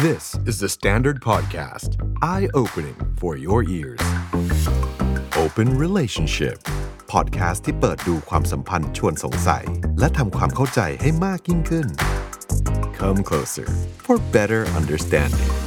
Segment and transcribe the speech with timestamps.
[0.00, 1.96] This is the Standard Podcast.
[2.22, 4.00] Eye opening for your ears.
[5.36, 6.58] Open Relationship.
[7.14, 9.64] Podcast ที่เปิดดูความสัมพันธ์ชวนสงสัย
[9.98, 11.86] และทำความเข้าใจให้มากยิ่งขึ้น
[12.98, 13.66] Come closer
[14.06, 15.59] for better understanding.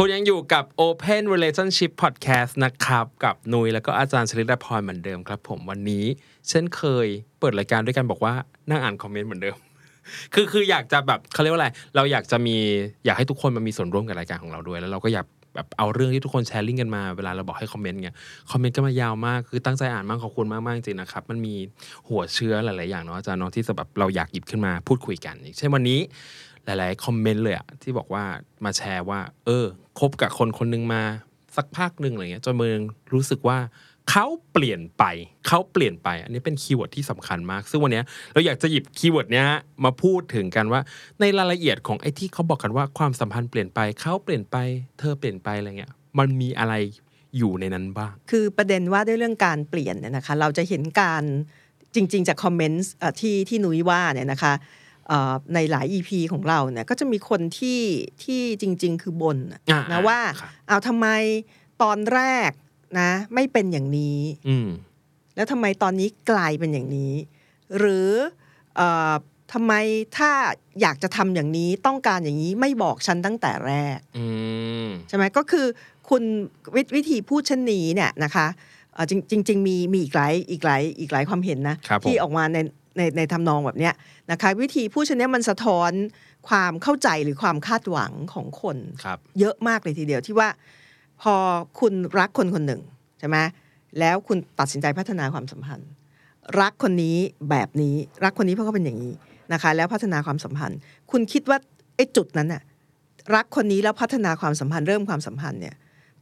[0.00, 6.04] คุณยังอยู่กับ Open Relationship Podcast นะครับ กับนุยแล้วก็อาจารย์ชลิดาพรเหมือนเดิมครับ ผมวันนี้
[6.48, 7.06] เช่นเคย
[7.40, 8.32] เปิดรายการด้วยกันบอกว่า
[8.70, 9.56] นั่งอ่านคอมเมนต์เหมือนเดิม
[10.34, 12.56] คือคืออยากจะแบบเขาเรียกว่าอะไร เราอยากจะมี
[13.04, 18.16] อยากให้ทุกคนมามีส่วนร่วมกับรายการของเราด้วย แล้วเราก็อยากแบบเอาเรื่องที่ทุกคนแชร์ลิงก์กันมาเวลาเราบอกให้คอมเมนต์เงี้ย
[18.50, 21.54] คอมเมนต์ก็มายาวมากคือตั้งใจอ่านมากขอบคุณมากมากจริงๆนะครับมันมี
[22.08, 26.00] หัวเชื้อหลาย ๆ อย่างเนาะอาจารย์เนาะที่แบบเราอยากหยิบขึ้นมาพูดคุยกันอย่างเช่นวันนี้
[26.68, 28.24] หลาย ๆ คอมเมนต์เลยอะที่บอกว่า
[28.64, 29.66] มาแชร์ว่า เออ
[29.98, 31.02] คบกับคนคนหนึงมา
[31.56, 32.78] สักพักหนึ่งอะไรเงี้ยจนมึง
[33.14, 33.58] รู้สึกว่า
[34.10, 35.04] เขาเปลี่ยนไป
[35.48, 39.46] เขาเปลี่ยนไป อันนี้เป็น keyword ที่สำคัญมาก ซึ่งวันนี้เราอยากจะหยิบ keyword เนี้ย
[39.84, 40.80] มาพูดถึงกันว่า
[41.20, 44.56] ในรายละเอียดของไอ้ที่เขาบอกกันว่าความสัมพันธ์เปลี่ยนไปเขาเปลี่ยนไป
[44.98, 46.74] เธอเปลี่ยนไปอะไรเงี้ยมันมีอะไร
[47.36, 51.24] อยู่ในนั้นบ้าง คือประเด็นว่าด้วยเรื่องการเปลี่ยนเนี่ยนะคะ เราจะเห็นการ
[51.94, 52.84] จริง ๆ จากคอมเมนต์
[53.20, 54.52] ที่ที่นุ้ยว่าเนี่ยนะคะ
[55.54, 57.80] ในหลาย EP ของเราเนี่ยก็จะมีคนที่
[58.22, 61.06] ที่จริง ๆ คือบนน่ะอ่านะอ่าว่าครับเอาทำไม
[61.82, 62.50] ตอนแรก
[63.00, 64.68] นะ ไม่เป็นอย่างนี้อืม
[65.36, 67.14] แล้วทำไมตอนนี้กลายเป็นอย่างนี้
[67.78, 68.10] หรือ
[68.76, 68.80] เอ
[69.12, 69.14] อ
[69.52, 69.72] ทำไม
[70.16, 70.30] ถ้า
[70.80, 74.26] อยากจะทำอย่างนี้ต้องการอย่างนี้ไม่บอกฉันตั้งแต่แรกอื
[74.86, 75.66] มใช่ไหมก็คือ
[76.08, 76.22] คุณ
[76.74, 78.46] ววิธีพูดเช่นนี้เนี่ยนะคะ
[78.94, 82.58] เอ่อจริงจริงๆมีมีอีกหลายอีกหลายอีกหลายความเห็นนะครับผมที่ออกมาใน
[82.98, 83.94] ในในทำนองแบบเนี้ย
[84.30, 85.92] นะคะวิธีพูดเช่นนี้มันสะท้อน
[86.48, 90.48] ความเข้าใจหรือความคาดหวังของคนครับเยอะมากเลยทีเดียวที่ว่า
[91.22, 91.34] พอ
[91.80, 92.80] คุณรักคนคนหนึ่ง
[93.18, 93.36] ใช่ไหม
[93.98, 95.88] แล้วคุณตัดสินใจพัฒนาความสัมพันธ์
[96.60, 97.16] รักคนนี้
[97.50, 99.14] แบบนี้รักคนนี้เพราะเขาเป็นอย่างนี้
[99.52, 100.78] นะคะแล้วพัฒนาความสัมพันธ์
[101.10, 101.58] คุณคิดว่า
[101.96, 102.62] ไอ้จุดนั้นน่ะ
[103.34, 105.76] รักคนนี้แล้วพัฒนาความสัมพันธ์เริ่มความสัมพันธ์เนี่ย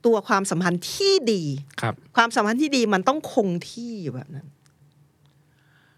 [0.06, 1.42] ตัวความสัมพันธ์ที่ดี
[1.80, 4.46] ครับความสัมพันธ์ที่ดีมันต้องคงที่อยู่แบบนั้น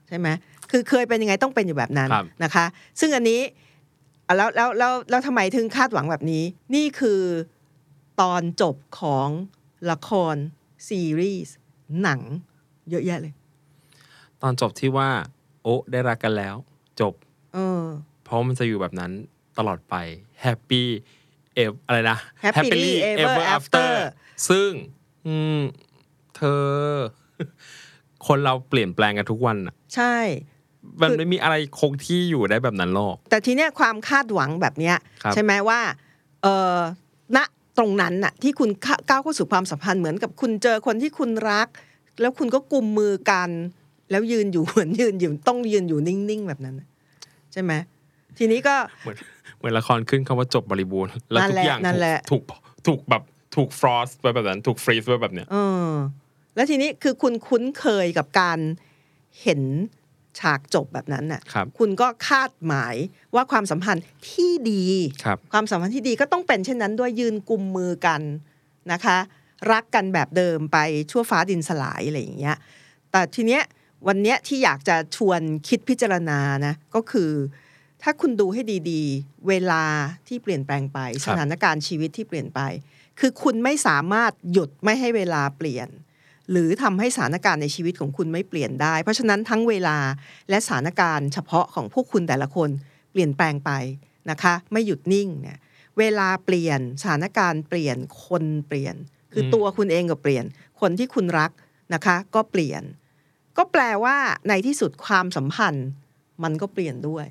[0.09, 0.29] ใช่ไหม
[0.71, 2.65] คือเคยเป็นยังไงต้องเป็นอยู่แบบนั้นครับนะคะ
[3.01, 3.41] ซึ่งอันนี้
[4.27, 7.21] อะแล้วแล้วแล้วแล้วทำไมถึงคาดหวังแบบนี้ นี่คือ
[8.21, 9.29] ตอนจบของ
[9.91, 10.37] ละคร
[10.89, 11.55] ซีรีส์
[12.03, 12.21] หนัง
[12.91, 13.35] เยอะแยะเลย
[14.43, 15.11] ตอนจบที่ว่า
[15.63, 16.57] โอ้ได้รักกันแล้ว
[17.01, 17.15] จบ
[17.55, 17.85] เออ
[18.25, 19.13] เพราะมันจะอยู่แบบนั้น
[19.59, 19.95] ตลอดไป
[20.43, 23.91] happy ever อะไรนะ Happily ever after
[24.49, 24.71] ซึ่ง
[25.27, 25.61] อืม
[26.37, 26.65] เธอ
[28.27, 30.15] คนเราเปลี่ยนแปลงกันทุกวันน่ะ ใช่
[31.01, 35.81] มันคือไม่มีอะไรคงที่อยู่ได้แบบนั้นหรอก แต่ทีเนี้ยความคาดหวังแบบเนี้ยครับใช่ไหมว่า
[36.43, 36.79] เออ
[37.37, 37.39] ณ
[37.79, 41.69] ตรงนั้นน่ะที่คุณเข้าก้าวเข้าสู่ความสัมพันธ์เหมือนกับคุณเจอคนที่คุณรัก
[42.21, 43.51] แล้วคุณก็กุมมือกัน
[44.11, 46.87] แล้วยืนอยู่เหมือนยืนอยู่ต้องยืนอยู่นิ่งๆแบบนั้นน่ะ
[47.53, 47.73] ใช่ไหม
[48.39, 49.17] ทีนี้ก็เหมือน
[49.59, 53.23] เหมือนละครขึ้นคำว่าจบบริบูรณ์แล้วนั่นทุแหกละอย่างนั่นแหละถูกถูกถูกแบบ
[53.57, 55.57] ถูกฟรอสไว้แบบนั้น ถูกฟรีซไว้แบบเนี้ยเอ
[55.89, 55.91] อ
[56.55, 58.59] แล้วทีนี้คือคุณคุ้นเคยกับการ
[59.43, 59.63] เห็น
[60.39, 62.95] ฉากจบแบบนั้นน่ะครับคุณก็คาดหมาย
[63.35, 64.85] ว่าความสัมพันธ์ที่ดี
[65.25, 68.21] ครับความสัมพันธ์ที่ดีก็ต้องเป็นเช่นนั้นด้วยยืนกุมมือกัน
[68.93, 69.19] นะคะ
[69.73, 70.79] รักกันแบบเดิมไป
[71.11, 72.57] ชั่วฟ้าดินสลายอะไรอย่างเงี้ย
[73.11, 73.63] แต่ทีเนี้ย
[74.07, 77.31] วันเนี้ยที่อยากจะชวนคิดพิจารณานะก็คือ
[78.03, 79.85] ถ้าคุณดูให้ดีๆ เวลา
[80.29, 82.61] ที่เปลี่ยนแปลงไปครับสถานการณ์ชีวิตที่เปลี่ยนไป
[83.21, 85.89] คือคุณไม่สามารถหยุดไม่ให้เวลาเปลี่ยน
[86.51, 89.99] หรือทำให้สถานการณ์ในชีวิตของคุณไม่เปลี่ยนได้ เพราะฉะนั้นทั้งเวลา
[90.51, 92.71] และสถานการณ์เฉพาะของพวกคุณแต่ละคน
[93.13, 93.71] เปลี่ยนแปลงไป
[94.31, 95.59] นะคะไม่หยุดนิ่งเนี่ย
[95.99, 98.95] เวลาเปลี่ยนสถานการณ์เปลี่ยนคนเปลี่ยน
[99.33, 100.45] คือตัวคุณเองก็เปลี่ยน
[100.81, 101.51] คนที่คุณรัก
[101.95, 102.83] นะคะ ก็เปลี่ยน
[103.57, 104.17] ก็แปลว่า
[104.49, 105.89] ในที่สุดความสัมพันธ์
[106.43, 107.27] มันก็เปลี่ยนด้วย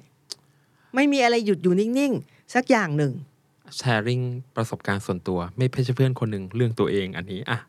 [0.95, 3.13] ไม่มีอะไรหยุดอยู่นิ่งๆ สักอย่างหนึ่ง
[3.78, 4.22] แชร์ริง
[4.55, 7.59] ประสบการณ์ส่วนตัว ไม่ใช่เพื่อนคนหนึ่งเรื่องตัวเองอันนี้อะ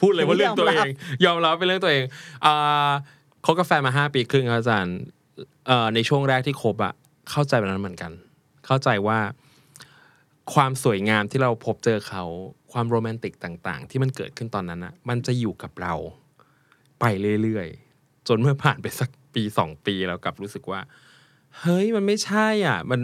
[0.00, 0.90] พูดเลยว่าเรื่องตัวเอง
[1.24, 2.04] ยอมรับเป็นเรื่องตัวเอง
[2.44, 2.90] อ่า
[3.44, 4.96] คบกาแฟนมาห้าปีครึ่งครับอาจารย์
[5.66, 6.94] เอ่อในช่วงแรกที่คบอะ
[7.30, 8.12] เข้าใจแบบนั้นเหมือนกัน
[8.66, 9.18] เข้าใจว่า
[10.54, 12.24] ความสวยงามที่เราพบเจอเขา
[12.72, 15.94] ความโรแมนติกต่าง ๆ ที่มันเกิดขึ้นตอนนั้นอะมันจะอยู่กับเรา
[17.00, 17.04] ไป
[17.42, 20.80] เรื่อยๆ จนเมื่อผ่านไปสักปีสองปีแล้วกลับรู้สึกว่า
[21.60, 23.00] เฮ้ยมันไม่ใช่อะ มัน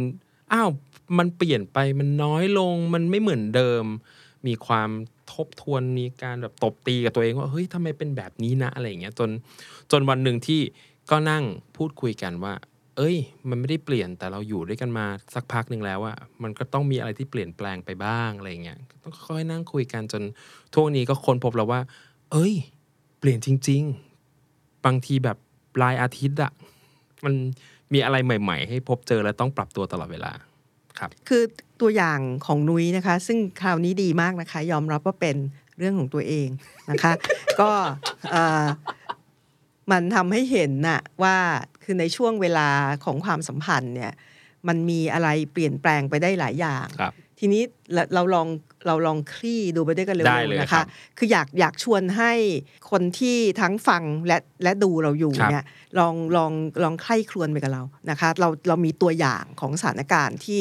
[0.53, 0.71] อ้าว
[1.19, 3.85] มันเปลี่ยนไปมันน้อยลง มันไม่เหมือนเดิม
[4.47, 4.91] มีความ
[5.33, 9.31] ทบทวนมีการแบบตบตีกับตัวเองว่าเฮ้ยทำไมเป็นแบบนี้นะอะไรอย่างเงี้ยจน
[9.93, 10.61] จนวันหนึ่งที่
[11.11, 11.45] ก็นั่ง
[11.77, 12.55] พูดคุยกันว่า
[12.97, 13.17] เอ้ย
[13.49, 20.23] มันไม่ได้เปลี่ยนแต่เราอยู่ด้วยกันมาสักพักหนึ่งแล้วอะมันก็ต้องมีอะไรที่เปลี่ยนแปลงไปบ้างอะไรเงี้ยต้องค่อยๆนั่งคุยกันจน
[20.73, 21.81] ทุกวันนี้ก็ค้นพบแล้วว่า
[22.33, 22.55] เอ้ย
[23.19, 23.83] เปลี่ยนจริง
[24.35, 25.37] ๆ บางทีแบบ
[25.77, 26.53] ปลายอาทิตย์อะ
[27.25, 27.35] มัน
[27.93, 30.33] มีอะไรใหม่ ๆ ให้พบเจอและต้องปรับตัวตลอดเวลา
[31.01, 31.43] ครับคือ
[31.81, 35.37] ตัวอย่างของนุ้ยนะคะ ซึ่งคราวนี้ดีมากนะคะ ยอมรับว่าเป็น
[35.79, 36.49] เรื่องของตัวเอง
[36.91, 37.13] นะคะ
[37.61, 37.71] ก็
[38.31, 38.67] เอ่อ
[39.91, 41.37] มันทำให้เห็นน่ะว่า
[41.83, 42.69] คือในช่วงเวลา
[43.05, 44.13] ของความสัมพันธ์เนี่ย
[44.69, 47.63] มันมีอะไรเปลี่ยนแปลงไปได้หลายอย่างครับ ทีนี้
[47.95, 48.49] เราเราลอง
[48.87, 50.87] เราลองคลี่ดูไปด้วยกันเร็ได้วเลยๆนะครัคะบ
[51.19, 52.33] คืออยากอยากชวนให้
[52.91, 55.65] คนที่ทั้งฟังและและดูเราอยู่ครับเนี่ย
[55.99, 56.53] ลองลอง
[56.83, 60.61] ลองใคร่ครวญไปกับเรานะคะ เราเรามีตัวอย่างของสถานการณ์ที่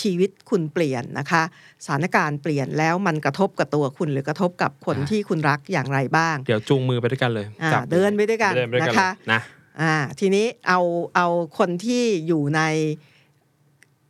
[0.00, 1.42] ชีวิตคุณเปลี่ยนนะคะ
[1.84, 9.40] สถานการณ์เปลี่ยนแล้วมันกระทบกับตัวคุณหรือกระทบกับคนที่คุณรักอย่างไรบ้าง เดี๋ยวจูงมือไปด้วยกันเลยอ่าจับเดินไปด้วยกันเดินไปด้วยกันนะคะเลยนะ
[9.80, 10.80] อ่าทีนี้เอา
[11.16, 11.26] เอา
[11.58, 12.62] คนที่อยู่ใน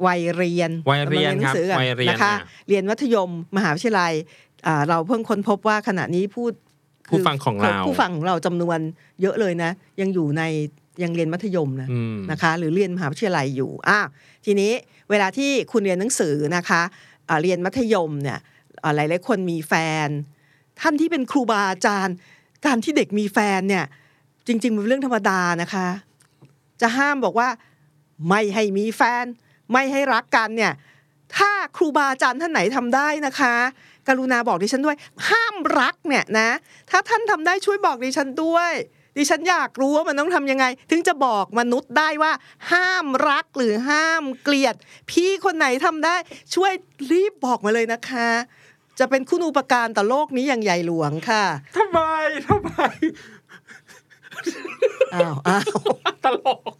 [0.06, 2.38] วัยเรียนวัยเรียนกำลังหนังสือกันครับวัยเรียนนะคะอะ
[2.68, 4.12] เรียนมัธยมมหาวิทยาลัย
[4.66, 6.46] อ่าเราเพิ่งค้นพบว่าขณะนี้ผู้
[7.10, 8.78] ผู้ฟังของเราผู้ฟังของเราจำนวน
[9.22, 9.70] เยอะเลยนะ
[10.00, 10.42] ยังอยู่ใน
[11.02, 13.98] ยังเรียนมัธยมนะอืมนะคะ หรือเรียนมหาวิทยาลัยอยู่อะ
[14.44, 14.72] ทีนี้
[15.10, 16.82] เวลาที่คุณเรียนหนังสือนะคะ
[17.28, 18.38] อ่าเรียนมัธยมเนี่ย
[18.82, 19.74] อ่าหลายๆคนมีแฟ
[20.06, 20.08] น
[20.80, 22.16] ท่านที่เป็นครูบาอาจารย์
[22.66, 23.84] การที่เด็กมีแฟนเนี่ย
[24.46, 25.86] จริงๆมันเป็นเรื่องธรรมดานะคะ
[26.80, 27.48] จะห้ามบอกว่า
[28.28, 29.24] ไม่ให้มีแฟน
[29.72, 30.72] ไม่ให้รักกันเนี่ย
[31.36, 33.54] ถ้าครูบาอาจารย์ท่านไหนทำได้นะคะ
[34.08, 34.96] กรุณาบอกดิฉันด้วย
[35.28, 36.50] ห้ามรักเนี่ยนะ
[36.90, 38.72] ถ้าท่านทำได้ช่วยบอกดิฉันด้วย
[39.18, 42.32] ดิฉันอยากรู้ว่ามันต้องทำยังไง ถึงจะบอกมนุษย์ได้ว่า
[42.72, 44.74] ห้ามรักหรือห้ามเกลียด
[45.10, 46.16] พี่คนไหนทำได้
[46.54, 46.72] ช่วย
[47.12, 48.28] รีบบอกมาเลยนะคะ
[48.98, 51.44] จะเป็นคุณูปการต่อโลกนี้อย่างใหญ่หลวงค่ะ
[51.76, 52.00] ทำไม
[52.48, 52.72] ทำไม
[55.14, 55.78] อ้าวอ้าว
[56.24, 56.72] ตลก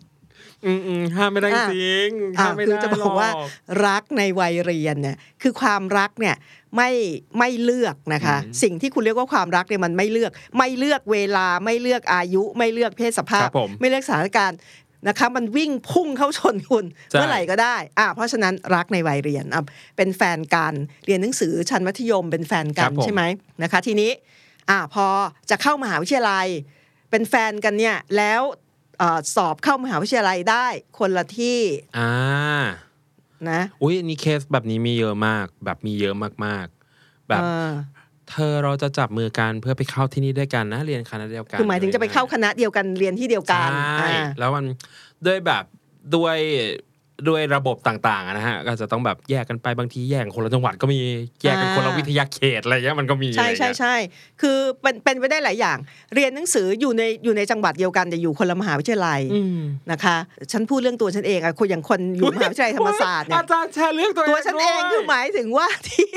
[0.67, 2.09] อืมอืมห้ามไม่ได้อะจริง
[2.39, 6.37] อ่าห้ามไม่คือได้จะบอกว่าหรกรักในวัยเรียนเนี่ยคือความรักเนี่ย
[6.77, 6.91] ไม่
[7.39, 14.59] ไม่เลือกนะคะอืมสิ่งที่คุณเรียกว่าความรักเนี่ยมันไม่เลือก ไม่เลือกเวลาไม่เลือกอายุ ไม่เลือกเพศสภาคพรับผมไม่เลือกสถานการณ์
[15.09, 19.65] นะคะมันวิ่งพุ่งเข้าชนคุณใช่เมื่อไหร่ก็ได้อ่าเพราะฉะนั้นรักในวัยเรียนอะ
[19.97, 20.75] เป็นแฟนกัน
[21.07, 23.23] เรียนหนังสือชั้นมัธยมเป็นแฟนกันใช่ไหม
[23.63, 24.11] นะคะ ทีนี้
[24.71, 25.07] อ่าพอ
[25.51, 26.47] จะเข้ามหาวิทยาลัย
[27.11, 28.64] เป็นแฟนกันเนี่ยแล้วเอ่อ
[29.37, 30.67] สอบเข้ามหาวิทยาลัยได้
[30.99, 31.61] คนละที่
[31.99, 32.13] อ่า
[33.51, 36.15] นะอุ้ยอันนี่เคสแบบนี้มีเยอะมาก แบบมีเยอะ
[36.45, 37.71] มากๆ แบบเออ
[38.31, 44.65] เธอเราจะจับมือกันเพื่อไปเข้าที่นี่ด้วยกันนะเรียนคณะเดียวกันคือหมายถึงจะไปเข้าคณะเดียวกันเรียนที่เดียวกันใช่อ่าแล้วมัน
[45.27, 45.65] ด้วยแบบ
[46.17, 46.39] ด้วย
[47.29, 50.99] ด้วยระบบต่างๆอะนะฮะก็จะต้องแบบแยกกันไปบางทีแยกกันคนละจังหวัดก็มี
[51.43, 53.95] แยกกันคนละวิทยาเขตอะไรเงี้ยมันก็มีใช่ใช่อะไรเงี้ยใช่
[54.41, 55.79] คือเป็นเป็นไปได้หลายอย่าง
[56.15, 59.61] เรียนหนังสืออยู่ในอยู่ในจังหวัดเดียวกันแต่อยู่คนละมหาวิทยาลัยอืม
[59.93, 60.17] นะคะ
[60.53, 66.09] ฉันพูดเรื่องตัวฉันเองอะคนอย่างคนอยู่มหาวิทยาลัยธรรมศาสตร์เนี่ยอาจารย์แชร์เรื่องตัวเองตัวฉันเองด้วยคือหมายถึงว่าที่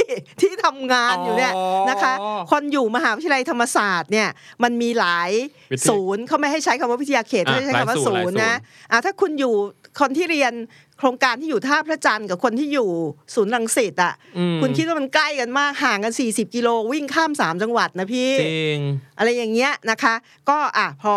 [0.42, 2.14] ที่ทำงานอยู่เนี่ยอ๋อนะคะ
[2.52, 4.28] คนอยู่มหาวิทยาลัยธรรมศาสตร์เนี่ย
[4.64, 5.30] มันมีหลาย
[5.72, 8.60] วิทยศูนย์เขาไม่ให้ใช้คำว่าวิทยาเขตอะเขาใช้คำว่าหลายศูศูนย์นย์หลายศูนะนย์
[8.92, 9.54] อะถ้าคุณอยู่
[10.00, 10.54] คนที่เรียน
[10.98, 12.90] โครงการที่อยู่ท่าพระจันทร์กับคนที่อยู่
[13.36, 18.80] ศูนย์รังสิตอะอืมคุณคิดว่ามันใกล้กันมากห่างกัน 40 กิโลวิ่งข้าม 3 จังหวัดนะพี่ จริง
[19.18, 20.14] อะไรอย่างเงี้ยนะคะ
[20.50, 21.16] ก็อะพอ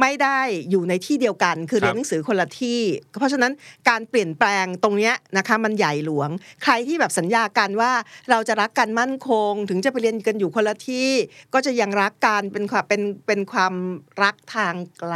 [0.00, 2.80] ไม่ได้อยู่ในที่เดียวกัน คือครับเรียนหนังสือคนละที่
[3.18, 3.52] เพราะฉะนั้น
[3.88, 6.28] การเปลี่ยนแปลงตรงเนี้ยนะคะมันใหญ่หลวง
[6.62, 7.92] ใครที่แบบสัญญากันว่า
[8.30, 11.10] เราจะรักกันมั่นคง ถึงจะไปเรียนกันอยู่คนละที่
[11.54, 13.74] ก็จะยังรักกันเป็นความเป็นเป็นความ
[14.22, 15.14] รักทางไกล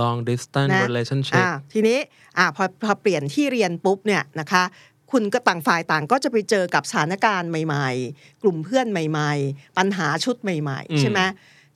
[0.00, 1.98] long distance นะ relationship อ่าทีนี้
[2.38, 4.64] อ่าพอพอเปลี่ยนที่เรียนปุ๊บเนี่ยนะคะ
[5.12, 11.20] คุณก็ต่างฝ่ายต่างก็จะไปเจอกับสถานการณ์ใหม่ ๆ กลุ่มเพื่อนใหม่ ๆ ปัญหาชุดใหม่อืมๆใช่ไหม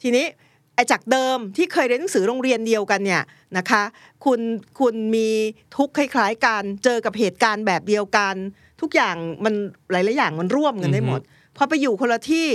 [0.02, 0.51] ทีนี้ไอ้
[0.90, 3.22] จากเดิมที่เคยเรียนหนังสือโรงเรียนเดียวกันเนี่ย
[3.58, 3.82] นะคะ
[4.24, 4.40] คุณ
[4.80, 5.28] คุณมี
[5.76, 8.34] ทุกข์คล้ายๆกันเจอกับเหตุการณ์แบบเดียวกัน
[8.80, 9.54] ทุกอย่างมัน
[9.92, 11.20] หลายๆอย่างมันร่วมกันได้หมด
[11.56, 12.46] พอไปอยู่คนละที่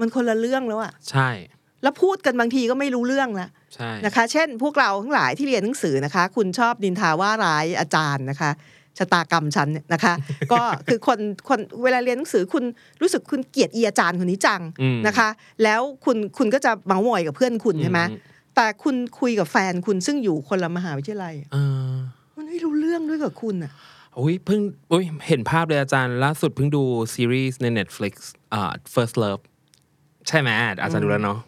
[0.00, 1.30] มันคนละเรื่องแล้วอะใช่
[1.82, 8.50] แล้วพูดกันบางทีก็ไม่รู้เรื่องละใช่นะคะ เช่น พวกเราทั้งหลายที่เรียนหนังสือนะคะ คุณชอบดินทาว่าร้ายอาจารย์นะคะ
[8.98, 10.14] ชะตากรรมฉันเนี่ยนะคะ
[10.52, 11.18] ก็คือคน
[11.48, 12.64] คนเวลาเรียนหนังสือคุณ
[13.00, 15.28] รู้สึกคุณเกลียดอีอาจารย์คนนี้จังอืมนะคะ
[15.62, 18.14] แล้วคุณคุณก็จะเมาหมอยกับเพื่อนคุณใช่ไหมอื
[18.56, 21.56] แต่คุณคุยกับแฟนคุณซึ่งอยู่คนละมหาวิทยาลัยเอ
[21.90, 21.92] อ
[22.36, 23.72] มันไม่รู้เรื่องด้วยกับคุณอะ
[24.18, 24.60] อุ้ยเพิ่ง
[24.92, 26.82] อุ้ยเห็นภาพเลยอาจารย์ล่าสุดเพิ่งดู
[27.14, 28.14] ซีรีส์ใน Netflix
[28.54, 29.42] อ่า First Love
[30.28, 30.50] ใช่ไหม
[30.82, 31.38] อาจารย์ดูแล้วเนาะ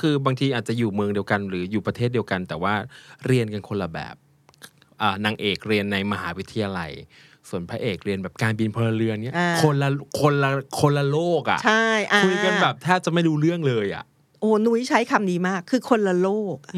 [0.00, 2.74] คือบางทีอาจจะอยู่เมืองเดียวกัน หรืออยู่ประเทศเดียวกัน แต่ว่า
[3.26, 4.22] เรียนกันคนละแบบอ่า
[5.24, 6.92] นางเอกเรียนในมหาวิทยาลัย
[7.48, 9.88] ส่วนพระเอกเรียนแบบการบินพลเรือนเนี้ยอ่า คนละ
[10.20, 14.04] คนละคนละโลกอะใช่อ่าคุยกันแบบแทบจะไม่รู้เรื่องเลยอะ
[14.40, 16.74] โอ้นุ้ยใช้คำนี้มาก คือคนละโลกอะ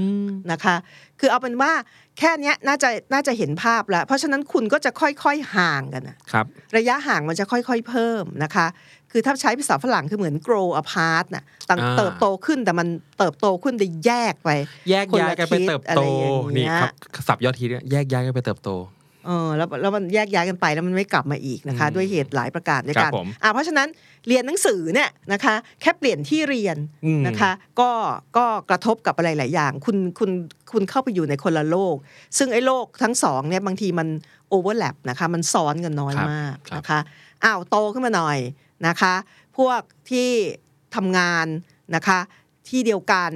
[0.53, 0.77] นะคะ
[1.21, 1.73] คือเอาเป็นว่า
[2.19, 8.67] แค่เนี้ยน่าจะน่าจะเห็นภาพแล้ว เพราะฉะนั้นคุณก็จะค่อยๆห่างกันอะครับ ระยะห่างมันจะค่อยๆเพิ่มนะคะ
[9.17, 14.51] คือคือถ้าใช้ภาษาฝรั่งคือเหมือน grow apart น่ะต่างอ่าเติบโตขึ้นแต่มันเติบโตขึ้นได้แยกไป
[14.91, 16.93] แยกย้ายกันไปเติบโตคนละทิศอะไรอย่างเงี้ยนี่ครับ
[17.29, 18.71] สับยอดทีเนี่ยแยกย้ายกันไปเติบโต
[19.27, 23.89] เออแล้วแล้วมันแยกย้ายกันไปแล้วมันไม่กลับมาอีกนะคะอืมด้วยเหตุหลายประการด้วยครักับนผมอ่าเพราะฉะนั้น
[24.29, 27.91] เรียนหนังสือเนี่ยนะคะ แค่เปลี่ยนที่เรียนอืมนะคะ ก็
[28.37, 30.31] ก็กระทบกับอะไรหลายอย่าง คุณคุณ
[30.73, 31.97] คุณเข้าไปอยู่ในคนละโลก
[32.39, 34.09] ซึ่งไอ้โลกทั้งสองเนี่ยบางทีมัน
[34.49, 37.01] โอเวอร์แลปนะคะ มันซ้อนกันน้อยครับมากครับนะคะ
[37.45, 38.39] อ้าวโตขึ้นมาหน่อย
[38.87, 39.15] นะคะ
[39.57, 39.81] พวก
[40.11, 40.31] ที่
[40.97, 41.47] ทำงาน
[41.95, 42.19] นะคะ
[42.69, 43.31] ที่เดียวกัน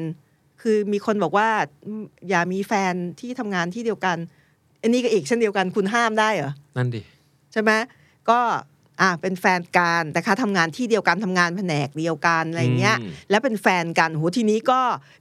[0.63, 1.49] คือมีคนบอกว่า
[1.87, 4.17] อืมอย่ามีแฟนที่ทำงานที่เดียวกัน
[4.83, 7.01] อันนี้ก็อีกเช่นเดียวกันคุณห้ามได้เหรอ นั่นดิ
[7.53, 7.71] ใช่ไหม
[8.31, 8.41] ก็
[9.01, 14.81] อ่าเป็นแฟนกันแต่คะทำงานที่เดียวกันทำงานแผนกเดียวกันอะไรเงี้ยอืมแล้วเป็นแฟนกันโหทีนี้ก็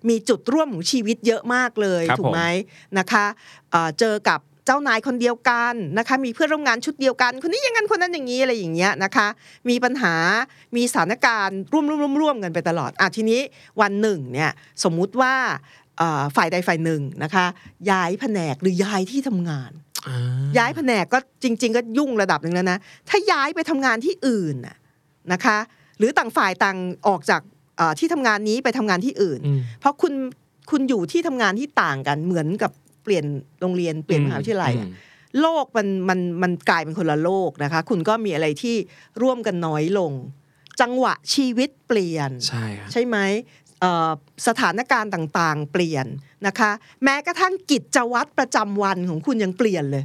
[0.09, 2.41] มีจุดร่วมของชีวิตเยอะมากเลยครับถูกไหม
[2.97, 3.25] นะคะ
[3.71, 9.27] เอ่อเจอกับเจ้านายคนเดียวกันนะคะ มีเพื่อนร่วมงานชุดเดียวกัน คนนี้อย่างนั้นคนนั้นอย่างนี้อะไรอย่างเงี้ยนะคะ
[9.69, 10.13] มีปัญหา
[10.75, 13.39] มีสถานการณ์ร่วมร่วมร่วมร่วมกันไปตลอดอะทีนี้
[13.81, 14.51] วันหนึ่งเนี่ย
[14.83, 15.33] สมมุติว่า
[15.97, 17.45] เอ่อฝ่ายใดฝ่ายหนึ่งนะคะ
[17.91, 19.71] ย้ายแผนกหรือย้ายที่ทำงาน
[20.07, 20.15] อ่
[20.57, 22.77] ย้ายแผนกก็จริง ๆ ก็ยุ่งระดับหนึ่งแล้วนะ
[23.09, 24.77] ถ้าย้ายไปทำงานที่อื่นน่ะ
[25.33, 25.57] นะคะ
[25.97, 27.41] หรือต่างฝ่ายต่างออกจาก
[27.77, 30.13] เอ่อที่ทำงานนี้ไปทำงานที่อื่นอืมเพราะคุณ
[30.71, 32.71] คุณอยู่ที่ทำงานที่ต่างกันเหมือนกับ
[33.03, 33.25] เปลี่ยน
[33.61, 34.95] โรงเรียนเปลี่ยนมหาวิทยาลัยอะอืม
[35.41, 38.75] โลกมันมันมันกลายเป็นคนละโลกนะคะ คุณก็มีอะไรที่
[39.21, 40.11] ร่วมกันน้อยลง
[40.81, 43.17] จังหวะชีวิตเปลี่ยน ใช่ครับใช่ไหม
[43.79, 44.09] เอ่อ
[44.47, 46.05] สถานการณ์ต่างๆ เปลี่ยน
[46.47, 46.71] นะคะ
[47.03, 50.03] แม้กระทั่งกิจวัตรประจำวันของคุณยังเปลี่ยนเลย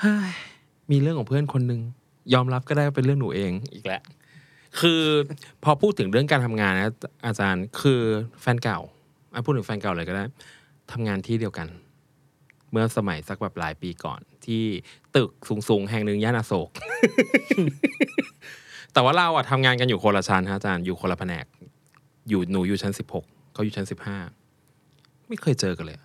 [0.00, 0.30] เฮ้ย
[0.90, 1.80] มีเรื่องของเพื่อนคนหนึ่ง
[2.34, 4.02] ยอมรับก็ได้ว่าเป็นเรื่องหนูเองอีกแล้ว
[4.80, 5.02] คือ
[5.64, 6.92] พอพูดถึงเรื่องการทำงานนะ
[7.26, 8.00] อาจารย์คือ
[8.40, 8.78] แฟนเก่า
[9.32, 10.24] อะพูดถึงแฟนเก่าเลยก็ได้
[10.92, 11.68] ทำงานที่เดียวกัน
[12.70, 14.62] เมื่อสมัยสักแบบหลายปีก่อน ที่
[15.16, 15.30] ตึก
[15.68, 16.70] สูงๆ แห่งหนึ่งย่านอโศก
[18.92, 21.44] แต่ว่าเราอะทำงานกันอยู่คนละชั้นฮะอาจารย์อยู่คนละแผนก
[22.28, 24.18] อยู่หนูอยู่ชั้นสิบหกเขาอยู่ชั้นสิบห้า
[25.28, 25.98] ไม่เคยเจอกันเลย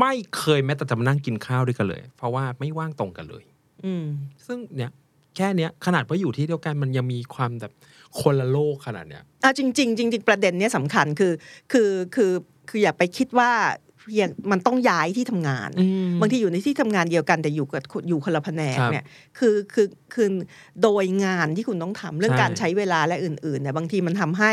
[0.00, 3.44] ไม่เคยแม้แต่จะมานั่งกินข้าวด้วยกันเลย เพราะว่าไม่ว่างตรงกันเลย
[3.84, 4.04] อืม
[4.46, 4.92] ซึ่งเนี่ย
[5.36, 7.72] แค่เนี้ยขนาดว่าอยู่ที่เดียวกันมันยังมีความแบบ
[8.20, 11.32] คนละโลกขนาดเนี้ยอะจริงๆจริงๆประเด็นเนี้ยสำคัญคือ
[11.72, 12.32] คือคือ
[12.68, 13.50] คืออย่าไปคิดว่า
[14.06, 15.70] เพียงมันต้องย้ายที่ทำงาน
[16.20, 19.04] บางทีอยู่ในที่ทำงานเดียวกันแต่อยู่กับอยู่คนละแผนกครับเนี่ย
[19.38, 20.28] คือคือคือ
[20.82, 24.52] โดยงานที่คุณต้องทำเรื่องใช่การใช้เวลาและอื่นๆเนี่ยบางทีมันทำให้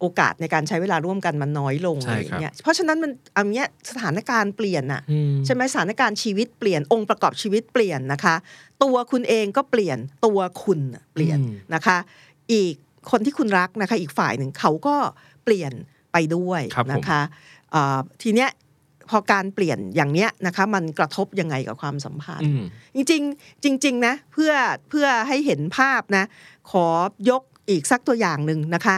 [0.00, 8.34] โอกาสในการใช้เวลาร่วมกันมันน้อยลงใช่อะไรอครับย่างเงี้ย เพราะฉะนั้นมันอันเนี้ยสถานการณ์เปลี่ยนอะอืมใช่ไหมสถานการณ์ชีวิตเปลี่ยนองค์ประกอบชีวิตเปลี่ยนนะคะ
[8.82, 11.96] ตัวคุณเองก็เปลี่ยนตัวคุณน่ะเปลี่ยนอืมนะคะ
[12.52, 12.74] อีก
[13.10, 14.96] คนที่คุณรักนะคะ อีกฝ่ายหนึ่งเขาก็
[15.44, 15.72] เปลี่ยน
[16.12, 17.20] ไปด้วยครับผมนะคะ
[17.70, 18.50] เอ่อทีเนี้ย
[19.10, 22.64] พอการเปลี่ยนอย่างเนี้ยนะคะ มันกระทบยังไงกับความสัมพันธ์อืม
[22.96, 24.52] จริงๆจริงๆนะเพื่อ
[24.88, 26.24] เพื่อให้เห็นภาพนะ
[26.70, 26.86] ขอ
[27.30, 28.96] ยกอีกสักตัวอย่างหนึ่งนะคะ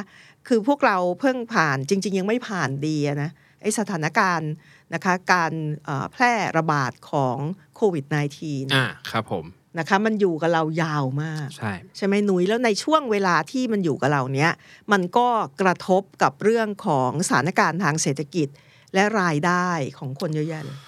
[0.48, 3.30] คือพวกเราเพิ่งผ่านจริง ๆ ยังไม่ผ่านดีอะนะ
[3.62, 4.50] ไอสถานการณ์
[4.94, 5.52] นะคะการ
[5.84, 7.36] เอ่อแพร่ระบาดของ
[7.76, 8.04] โควิด
[8.40, 9.44] -19 อ่าครับผม
[9.78, 14.50] นะคะมันอยู่กับเรายาวมากใช่ใช่ไหมหนุยแล้วในช่วงเวลาที่มันอยู่กับเราเนี้ย
[14.92, 15.28] มันก็
[15.60, 18.48] กระทบกับเรื่องของสถานการณ์ทางเศรษฐกิจ
[18.94, 19.68] และรายได้
[19.98, 20.78] ของคนเยอะแยะเลย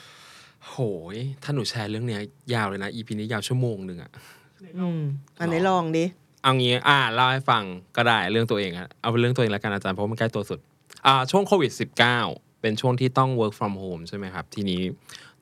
[0.68, 0.76] โห
[1.14, 2.20] ย ถ้าหนูแชร์เรื่องเนี้ย
[2.54, 4.10] ยาวเลยนะ EP นี้ยาวชั่วโมงหนึ่งอะ
[4.78, 5.00] อืม
[5.38, 6.04] อันไหนลองดิ
[6.42, 7.64] เอางี้ อ่าเล่าให้ฟัง
[7.96, 10.58] ก็ได้เรื่องตัวเองอะเอาเป็นเรื่องตัวเองแล้วกันอาจารย์เพราะมันใกล้ตัวสุด
[11.06, 11.72] อ่า ช่วงโควิด
[12.16, 14.80] -19 เป็นช่วงที่ต้อง work from home ใช่ไหมครับ ทีนี้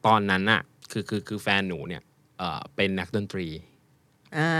[0.06, 2.02] ตอนนั้นอะคือคือคือแฟนหนูเนี่ย
[2.38, 3.46] เอ่อ เป็นนักดนตรี
[4.36, 4.50] อ่า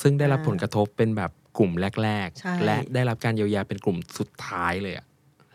[0.00, 1.72] ซึ่งได้รับอ่าผลกระทบเป็นแบบกลุ่ม
[2.02, 5.06] แรกใช่ๆและได้รับการเยียวยาเป็นกลุ่มสุดท้ายเลยอะ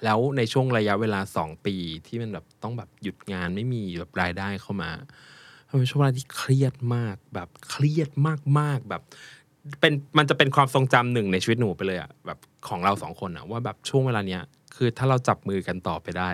[0.03, 1.75] แล้วในช่วงระยะเวลาสองปี
[2.07, 4.91] ที่มันแบบต้องแบบหยุดงานไม่มีแบบรายได้เข้ามา
[5.69, 8.09] มันเป็นช่วงเวลาที่เครียดมากแบบเครียด
[8.59, 9.01] มากๆแบบ
[9.79, 14.41] เป็นมันจะเป็นความทรงจำหนึ่งในชีวิตหนูไปเลยอะแบบของเราสองคนอะว่าแบบช่วงเวลาเนี้ย
[14.75, 16.29] คือถ้าเราจับมือกันต่อไปได้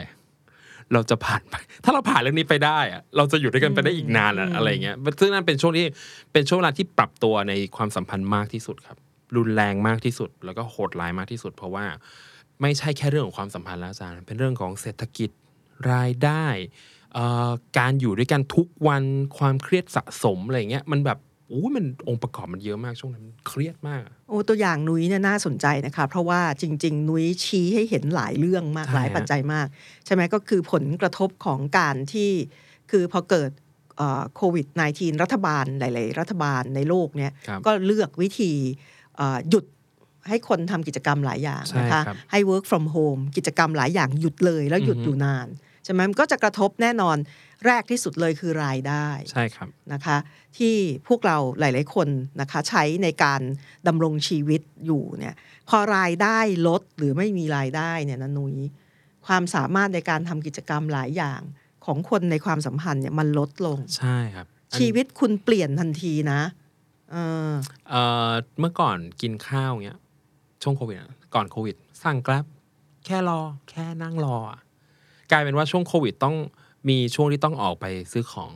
[0.93, 5.85] เราจะผ่านไป ถ้าเราผ่านเรื่องนี้ไปได้อะเราจะอยู่ด้วยกันไปได้อีกนานอะอะไรเงี้ยซึ่งนั่นเป็นช่วงที่
[6.33, 8.97] เป็นช่วงเวลาที่ปรับตัวในความสัมพันธ์มากที่สุดครับ
[9.35, 11.85] รุนแรงมากที่สุด แล้วก็โหดร้ายมากที่สุด เพราะว่า
[12.61, 15.29] ไม่ใช่แค่เรื่องของความสัมพันธ์แล้วอาจารย์ เป็นเรื่องของเศรษฐกิจ
[15.91, 16.45] รายได้
[17.13, 19.03] เอ่อการอยู่ด้วยกันทุกวัน
[19.37, 29.67] ความเครียดสะสมอะไรเงี้ยมันแบบโอ้ยมันองค์ประกอบมันเยอะมากช่วงนั้นมันเครียดมากอะโอ้ตัวอย่างนุ้ยเนี่ยน่าสนใจนะคะ เพราะว่าจริง ๆ นุ้ยชี้ให้เห็นหลายเรื่องมากใช่หลายฮะปัจจัยมาก
[30.05, 32.31] ใช่ไหมก็คือผลกระทบของการที่
[32.91, 33.51] คือพอเกิด
[34.35, 38.51] โควิด -19 รัฐบาลหลาย ๆ รัฐบาลในโลกเนี่ยครับก็เลือกวิธี
[39.17, 39.65] เอ่อหยุด
[40.29, 45.47] ให้คนทำกิจกรรมหลายอย่างใช่นะคะครับให้ work from home กิจกรรมหลายอย่างหยุดเลยแล้วหยุดอือฮึอยู่นาน
[45.83, 47.17] ใช่ไหมมันก็จะกระทบแน่นอน
[47.65, 50.17] แรกที่สุดเลยคือรายได้ใช่ครับนะคะ
[50.57, 50.75] ที่
[51.07, 52.07] พวกเราหลาย ๆ คน
[52.41, 53.41] นะคะใช้ในการ
[53.87, 55.35] ดำรงชีวิตอยู่เนี่ย
[55.69, 58.55] พอรายได้ลดหรือไม่มีรายได้เนี่ยนะนุ้ย
[59.27, 61.41] ความสามารถในการทำกิจกรรมหลายอย่าง
[61.85, 66.41] ของคนในความสัมพันธ์เนี่ยมันลดลงใช่ครับอันชีวิตคุณเปลี่ยนทันทีนะ
[67.11, 67.15] เอ
[67.49, 67.51] อ
[67.89, 69.99] เอ่อเมื่อก่อนกินข้าวเงี้ย
[70.67, 72.45] ช่วงโควิดอะก่อนโควิด สั่งแกร็บ
[73.05, 74.59] แค่รอ แค่นั่งรออะ
[75.31, 76.35] กลายเป็นว่าช่วงโควิดต้อง
[76.89, 78.49] มีช่วงที่ต้องออกไปซื้อของ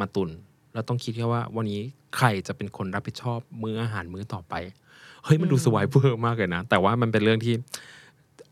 [0.00, 0.30] มาตุน
[0.74, 1.80] แล้วต้องคิดแค่ว่าวันนี้
[2.16, 4.54] ใครจะเป็นคนรับผิดชอบมื้ออาหารมื้อต่อไป
[5.24, 7.54] เฮ้ยมันดูสวายเวอร์มากเลยนะ แต่ว่ามันเป็นเรื่องที่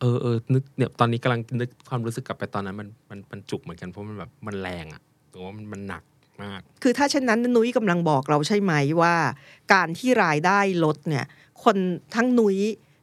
[0.01, 6.03] เออเออนึกเนี่ยตอนนี้กำลังนึกความรู้สึกกลับไปตอนนั้นมันมันมันจุกเหมือนกันเพราะมันแบบมันแรงอะหรือว่ามันมันหนัก
[6.43, 9.15] มาก คือถ้าเช่นนั้นนุ้ยกำลังบอกเราใช่ไหมว่า
[9.73, 11.25] การที่รายได้ลดเนี่ย
[11.65, 11.77] คน
[12.15, 12.59] ทั้งนุ้ย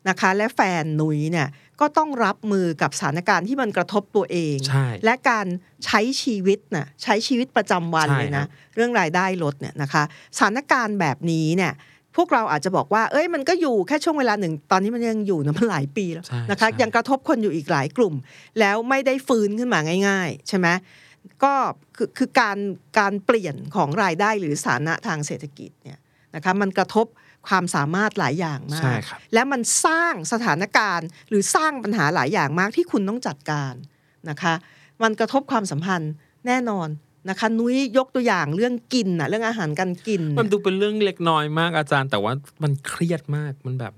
[0.09, 1.47] นะคะ และแฟนนุ้ยเนี่ย
[1.81, 5.45] ก็ต้องรับมือกับสถานการณ์ที่มันกระทบตัวเองใช่และการ
[5.85, 10.03] ใช้ชีวิตน่ะใช้ชีวิตประจำวันใช่เลยครันะบเรื่องรายได้ลดเนี่ยนะคะ
[10.37, 11.73] สถานการณ์แบบนี้เนี่ย
[12.15, 18.15] พวกเราอาจจะบอกว่า เอ้ย มันก็อยู่แค่ช่วงเวลาหนึ่ง ตอนนี้มันยังอยู่นะมันหลายปีแล้วใช่นะคะใช่ยังกระทบคนอยู่อีกหลายกลุ่ม
[18.59, 20.67] แล้วไม่ได้ฟื้นขึ้นมาง่าย ๆ ใช่ไหม
[21.43, 21.53] ก็
[21.95, 22.57] คือคือการ
[22.99, 25.99] การเปลี่ยนของรายได้หรือสถานะทางเศรษฐกิจเนี่ย
[26.35, 27.05] นะคะ มันกระทบ
[27.47, 33.73] ความสามารถหลายอย่างมาใช่กครับและมันสร้างสถานการณ์ หรือสร้างปัญหาหลายอย่างมากที่คุณต้องจัดการ
[34.29, 34.53] นะคะ
[35.03, 36.13] มันกระทบความสัมพันธ์
[36.47, 36.87] แน่นอน
[37.29, 42.33] นะคะนุ้ยยกตัวอย่างเรื่องกินน่ะเรื่องอาหารการกิน มันดูเป็นเรื่องเล็กน้อยมากอาจารย์ แต่ว่า
[42.63, 43.93] มันเครียดมากมันแบบ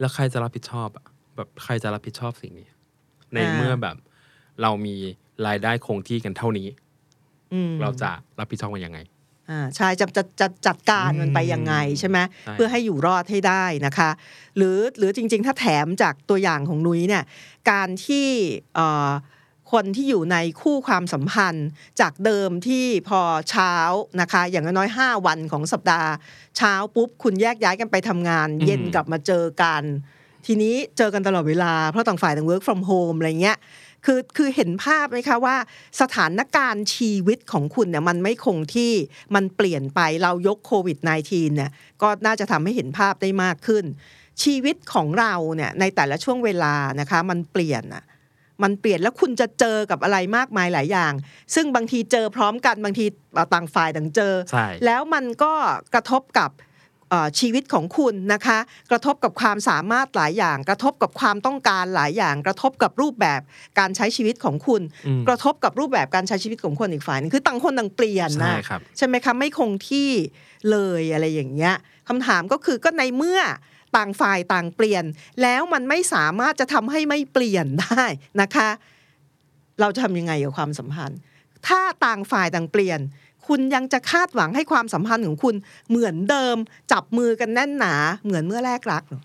[0.00, 2.68] แล้วใครจะรับผิดชอบอะแบบใครจะรับผิดชอบสิ่งนี้
[3.34, 3.96] ในเมื่อแบบ
[4.62, 4.96] เรามี
[5.46, 6.68] รายได้คงที่กันเท่านี้
[7.52, 8.98] อืมเราจะรับผิดชอบมันยังไง
[9.50, 14.10] อ่าใช่จะจะจะจัดการมันไปยังไงใช่ไหมใช่เพื่อให้อยู่รอดให้ได้นะคะ
[14.56, 17.24] หรือหรือจริง ๆ ถ้าแถมจากตัวอย่างของนุ้ยเนี่ย
[17.70, 18.28] การที่
[18.74, 19.10] เอ่อ
[19.72, 21.68] คนที่อยู่ในคู่ความสัมพันธ์
[22.00, 23.74] จากเดิมที่พอเช้า
[24.20, 26.10] นะคะ อย่างน้อยๆ5วันของสัปดาห์
[26.56, 29.82] เช้าปุ๊บ คุณแยกย้ายกันไปทำงาน เย็นกลับมาเจอกัน
[30.46, 33.56] ทีนี้เจอกันตลอดเวลา เพราะต่างฝ่ายต่าง work from home อะไรเงี้ย
[34.06, 35.56] คือคือเห็นภาพไหมคะว่า
[36.00, 38.92] สถานการณ์ชีวิตของคุณเนี่ยมันไม่คงที่
[39.34, 40.98] มันเปลี่ยนไปเรายกโควิด
[41.28, 41.70] -19 เนี่ย
[42.02, 43.84] ก็น่าจะทำให้เห็นภาพได้มากขึ้น
[44.42, 48.04] ชีวิตของเราเนี่ยในแต่ละช่วงเวลานะคะมันเปลี่ยนอะ
[48.62, 51.12] มันเปลี่ยนแล้วคุณจะเจอกับอะไรมากมายหลายอย่าง
[51.54, 53.06] ซึ่งบางทีเจอพร้อมกันบางที
[53.52, 55.52] ต่างฝ่ายต่างเจอใช่แล้วมันก็
[55.94, 56.64] กระทบกับเอ่อ
[57.40, 58.58] ชีวิตของคุณนะคะ
[58.90, 63.40] กระทบกับความสามารถหลายอย่าง กระทบกับความต้องการหลายอย่าง กระทบกับรูปแบบ
[63.78, 70.10] การใช้ชีวิตของคุณอืมกระทบกับรูปแบบการใช้ชีวิตของคนอีกฝ่ายหนึงคือต่างคนต่างเปลี่ยนใช่นะครับใช่ไหมคะไม่คงที่
[70.70, 71.74] เลยอะไรอย่างเงี้ย
[72.08, 73.40] คำถามก็คือก็ในเมื่อ
[73.96, 75.04] ต่างฝ่ายต่างเปลี่ยน
[75.42, 78.04] แล้วมันไม่สามารถจะทำให้ไม่เปลี่ยนได้
[78.40, 78.68] นะคะ
[79.80, 81.18] เราจะทำยังไงกับความสัมพันธ์
[81.68, 83.00] ถ้าต่างฝ่ายต่างเปลี่ยน
[83.48, 85.54] คุณยังจะคาดหวังให้ความสัมพันธ์ของคุณ
[85.88, 86.56] เหมือนเดิม
[86.92, 89.22] จับมือกันแน่นหนา เหมือนเมื่อแรกรักเหรอ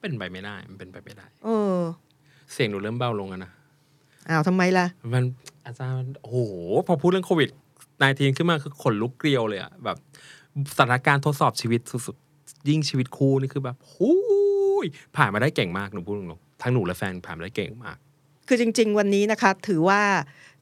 [0.00, 1.76] เป็นไปไม่ได้ มันเป็นไปไม่ได้ เออ
[2.52, 3.52] เสียงหนูเริ่มเบาลงแล้วนะ
[4.28, 5.24] อ้าวทำไมล่ะ มัน
[5.66, 6.36] อาจารย์มันโอ้โห
[6.86, 7.50] พอพูดเรื่องโควิด
[7.92, 9.96] -19 ขึ้นมาคือขนลุกเกลียวเลยอะแบบ
[10.76, 14.10] สถานการณ์ทดสอบชีวิตสุดๆ ยิ่งชีวิตคู่นี่คือแบบหู
[14.84, 14.86] ย
[15.16, 17.96] ผ่านมาได้เก่งมากหนูพูดตรงๆทั้งหนูและแฟนผ่านมาได้เก่งมาก
[18.48, 20.00] คือจริง ๆ วันนี้นะคะ ถือว่า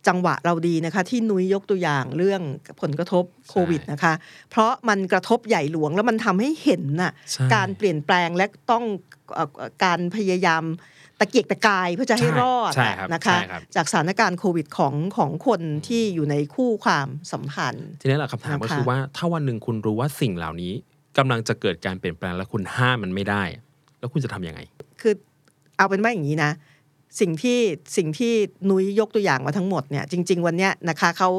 [0.09, 2.43] จังหวะเราดีนะคะที่นุ้ยยกตัวอย่างเรื่อง
[2.81, 4.13] ผลกระทบโควิดนะคะ
[4.51, 8.85] เพราะมันกระทบใหญ่หลวงแล้วมันทำให้เห็นน่ะใช่การเปลี่ยนแปลงและต้อง
[9.35, 10.65] เอ่อเอ่อการพยายาม
[11.21, 20.73] ตะเกียกตะกายเพื่อจะให้ใช่รอดใช่ครับนะคะใช่ครับจากสถานการณ์โควิดของของคนที่อยู่ในคู่ความสัมพันธ์ ทีนี้แหละคำถามก็นะคะคือว่าถ้าวันหนึ่งคุณรู้ว่าสิ่งเหล่านี้
[21.19, 23.43] กำลังจะเกิดการเปลี่ยนแปลงแล้วคุณห้ามมันไม่ได้
[23.99, 24.61] แล้วคุณจะทำยังไง
[25.01, 25.15] คือ
[25.77, 26.53] เอาเป็นว่าอย่างนี้นะ
[27.21, 27.59] สิ่งที่
[27.97, 28.33] สิ่งที่
[28.71, 31.31] นุ้ยยกตัวอย่างมาทั้งหมดเนี่ยจริง ๆ วันเนี้ยนะคะเขา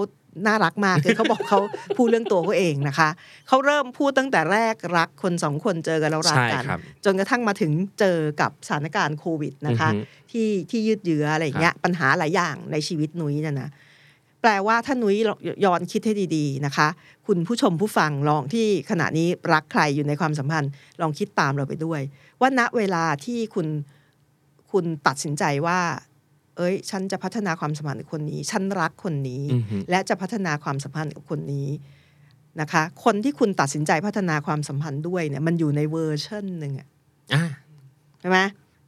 [0.47, 1.60] น่ารักมากคือเขาบอกเขา
[1.97, 3.10] พูดเรื่องตัวเขาเองนะคะ
[3.47, 13.69] เขาเริ่มพูดตั้งแต่แรกรักคนสองคนเจอกันแล้วรักกันใช่ครับจนกระทั่งมาถึงเจอกับสถานการณ์โควิดนะคะอือฮึที่ที่ยืดเยื้ออะไรอย่างเงี้ยปัญหาหลายอย่างในชีวิตนุ้ยเนี่ยนะ
[14.41, 15.15] แปลว่าถ้านุ้ย
[15.65, 16.88] ย้อนคิดให้ดีๆนะคะ
[17.27, 22.01] คุณผู้ชมผู้ฟังลองที่ขณะนี้รักใครอยู่ในความสัมพันธ์ ลองคิดตามเราไปด้วย
[22.41, 23.67] ว่าณเวลาที่คุณ
[24.71, 25.79] คุณตัดสินใจว่า
[26.57, 31.67] เอ้ย ฉันจะพัฒนาความสัมพันธ์กับคนนี้ ฉันรักคนนี้อือฮึและจะพัฒนาความสัมพันธ์กับคนนี้
[32.62, 36.88] นะคะ คนที่คุณตัดสินใจพัฒนาความสัมพันธ์ด้วยเนี่ยมันอยู่ในเวอร์ชันหนึ่งอะ
[37.34, 37.43] อะ
[38.19, 38.39] ใช่ไหม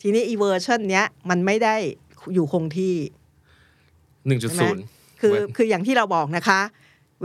[0.02, 1.76] ทีนี้อีเวอร์ชันเนี้ยมันไม่ได้
[2.34, 2.94] อยู่คงที่
[4.28, 4.84] หนึ่งจุดศูนย์
[5.22, 6.60] คือคืออย่างที่เราบอกนะคะ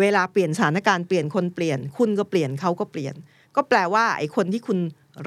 [0.01, 3.15] เวลาเปลี่ยนสถานการณ์เปลี่ยนคนเปลี่ยน คุณก็เปลี่ยนเขาก็เปลี่ยน
[3.57, 4.79] ก็แปลว่าไอ้คนที่คุณ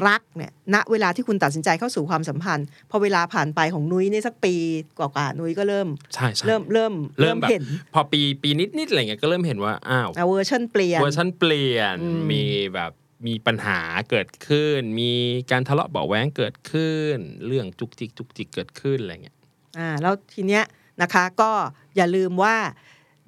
[0.08, 4.56] รักเนี่ยณเวลาที่คุณตัดสินใจเข้าสู่ความสัมพันธ์ พอเวลาผ่านไปของนุ้ยนี่สักปี
[4.98, 12.92] กว่าๆนุ้ยก็เริ่มใช่ใช่เริ่มเริ่มเริ่มแบบเห็น พอปีปีนิดนิดๆอะไรเงี้ยก็เริ่มเห็นว่าอ้าวเวอร์ชันเปลี่ยนเวอร์ชันเปลี่ยนอืมมีแบบ
[13.28, 15.12] มีปัญหาเกิดขึ้น มี
[15.52, 17.16] การทะเลาะเบาะแว้งเกิดขึ้น
[17.48, 19.38] เรื่องจุกจิกจุกจิกเกิดขึ้นอะไรเงี้ย
[19.78, 20.64] อ่าแล้วทีเนี้ย
[21.02, 21.52] นะคะก็
[21.96, 22.56] อย่าลืมว่า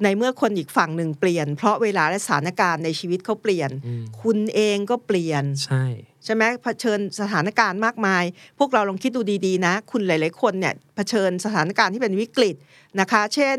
[0.03, 5.85] ในเมื่อคนอีกฝั่งหนึ่งเปลี่ยน เพราะเวลาและสถานการณ์ในชีวิตเขาเปลี่ยนอืมคุณเองก็เปลี่ยน ใช่
[6.25, 8.23] ใช่ไหมเผชิญสถานการณ์มากมาย
[8.59, 12.55] พวกเราลองคิดดูดีๆนะ คุณหลาย ๆ คนเนี่ยเผชิญสถานการณ์ที่เป็นวิกฤต
[12.99, 13.57] นะคะ เช่น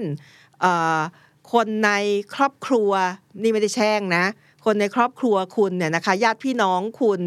[0.60, 0.98] เอ่อ
[1.52, 1.90] คนใน
[2.34, 2.90] ครอบครัว
[3.42, 4.24] นี่ไม่ได้แช่งนะ
[4.64, 7.20] คนในครอบครัวคุณเนี่ยนะคะญาติพี่น้องคุณ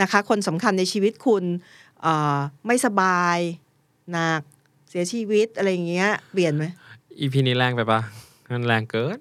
[0.00, 1.44] นะคะ คนสำคัญในชีวิตคุณ
[2.02, 3.38] เอ่อไม่สบาย
[4.12, 4.42] หนัก
[4.90, 6.64] เสียชีวิตอะไรอย่างเงี้ยเปลี่ยนไหม
[7.18, 8.00] อีพีนี้แรงไปปะ
[8.50, 9.18] มันแรงเกิน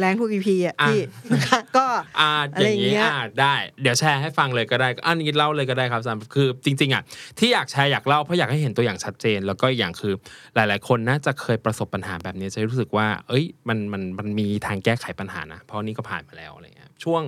[0.00, 1.00] แรงพวกอีพีอะอะพี่
[1.32, 1.86] นะคะก็
[2.20, 7.02] อ่าอะอไรย่างนี้อย่างเงี้ยอ่าได้ เดี๋ยวแชร์ให้ฟังเลยก็ได้อันนี้เล่าเลยก็ได้ครับอาจารย์คือจริง ๆอะ
[7.38, 10.14] ที่อยากแชร์อยากเล่าเพราะอยากให้เห็นตัวอย่างชัดเจน แล้วก็อีกอย่างคือ
[10.54, 17.22] หลาย ๆ คนน่าจะเคยประสบปัญหาแบบนี้จะรู้สึกว่า เอ้ยมันมันมันมีทางแก้ไขปัญหานะ เพราะนี่ก็ผ่านมาแล้วอะไรเงี้ยช่วง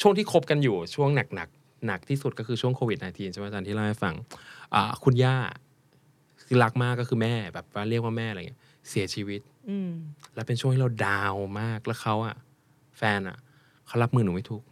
[0.00, 4.14] ช่วงที่คบกันอยู่ช่วงหนักหนักๆหนักที่สุดก็คือช่วงโควิด -19 ใช่ไหมอาจารย์ที่เล่าให้ฟัง
[4.74, 5.36] อ่าคุณย่า
[6.46, 9.57] ที่รักมากก็คือแม่แบบว่าเรียกว่าแม่อะไรเงี้ยเสียชีวิตอืม
[10.34, 12.36] แล้วเป็นช่วงที่เราดาวมากแล้วเขาอะ
[12.98, 13.36] แฟนอะ
[13.86, 14.62] เขารับมือหนูไม่ถูก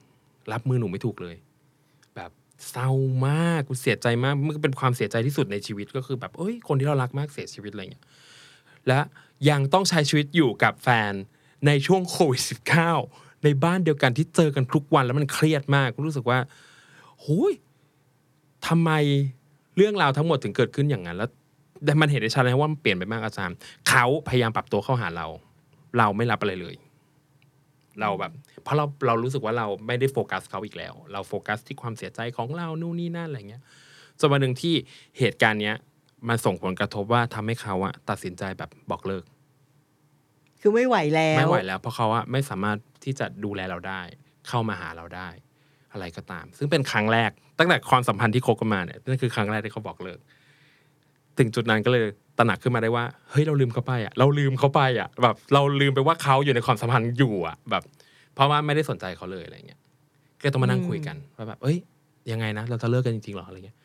[0.53, 1.37] รับมือหนูไม่ถูกเลย
[2.17, 2.31] แบบ
[2.71, 2.91] เศร้า
[3.27, 8.05] มากกูเสียใจมากมันก็เป็นความเสียใจที่สุดในชีวิตก็คือแบบเอ้ยคนที่เรารักมากเสียชีวิตอะไรเงี้ย
[8.87, 9.01] และ
[9.51, 11.13] ยังต้องใช้ชีวิตอยู่กับแฟน
[11.67, 12.43] ในช่วงโควิด
[12.93, 16.39] -19 ในบ้านเดียวกันที่เจอกันทุกวันแล้วมันเครียดมากกูรู้สึกว่า
[17.25, 17.55] หุย
[18.67, 18.91] ทำไม
[19.77, 21.31] เรื่องราวทั้งหมดถึงเกิดขึ้นอย่างนั้น แล้ว
[21.85, 23.57] แต่มันเห็นได้ชัดเลยว่ามันเปลี่ยนไปมากอาจารย์
[23.89, 25.27] เขาพยายามปรับตัวเข้าหาเรา
[25.99, 26.77] เราไม่รับอะไรเลย
[28.01, 33.63] เราแบบ เพราะเราเรารู้สึกว่าเราไม่ได้โฟกัสเขาอีกแล้ว เราโฟกัสที่ความเสียใจของเรานู่นนี่นั่นอะไรเงี้ย
[34.21, 34.75] จนวันหนึ่งที่
[35.19, 35.77] เหตุการณ์เนี้ย
[36.29, 39.25] มันส่งผลกระทบว่าทำให้เขาอะตัดสินใจแบบบอกเลิก
[40.61, 44.03] คือไม่ไหวแล้ว ไม่ไหวแล้ว เพราะเขาอะไม่สามารถที่จะดูแลเราได้
[44.49, 45.29] เข้ามาหาเราได้
[45.93, 50.19] อะไรก็ตาม ซึ่งเป็นครั้งแรก ตั้งแต่ความสัมพันธ์ที่คบกันมาเนี่ยนั่นคือครั้งแรกที่เขาบอกเลิก
[51.39, 52.05] ถึงจุดนั้นก็เลย
[52.39, 57.83] ตระหนักขึ้นมาได้ว่าเฮ้ยเราลืมเขาไปอะเราลืมเขาไปอะแบบเราลืมไปว่าเขาอยู่ในความสัมพันธ์อยู่อะแบบ
[58.35, 59.81] เพราะว่าไม่ได้สนใจเขาเลยอะไรเงี้ย
[60.39, 61.79] ก็เลยต้องมานั่งคุยกันว่าแบบเอ้ย
[62.31, 63.77] ยังไงนะ เราจะเลิกกันจริงๆหรออะไรเงี้ย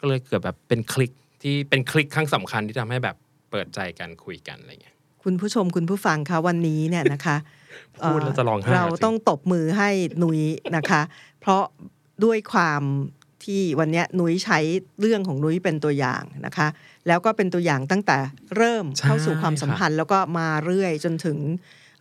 [0.00, 1.12] ก็เลยเกิดแบบเป็นคลิก
[1.42, 3.16] ที่เป็นคลิกครั้งสำคัญที่ทำให้แบบ
[3.50, 7.36] เปิดใจกันคุยกันอะไรเงี้ยคุณผู้ชมคุณผู้ฟังคะวันนี้เนี่ยนะคะ
[7.98, 9.90] พูดแล้วจะร้องไห้เราจริงต้องตบมือให้
[10.22, 10.40] นุ้ย
[10.76, 11.02] นะคะ
[11.40, 11.62] เพราะ
[12.24, 12.82] ด้วยความ
[13.44, 14.58] ที่วันเนี้ยนุ้ยใช้
[15.00, 16.68] เรื่องของนุ้ยเป็นตัวอย่างนะคะ
[17.08, 18.16] แล้วก็เป็นตัวอย่างตั้งแต่
[18.56, 21.38] เริ่มเข้าสู่ความสัมพันธ์ แล้วก็มาเรื่อยจนถึง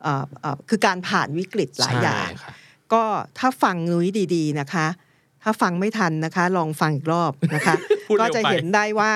[0.04, 2.54] เอ่อเอ่อคือการผ่านวิกฤตหลายอย่างใช่ค่ะ
[2.94, 3.04] ก็
[3.40, 4.88] ถ้าฟังนุ้ยดีๆนะคะ
[5.44, 7.76] ถ้าฟังไม่ทันนะคะ ลองฟังอีกรอบนะคะ
[8.08, 9.14] พูดก็เร็วจะไปเห็นได้ว่า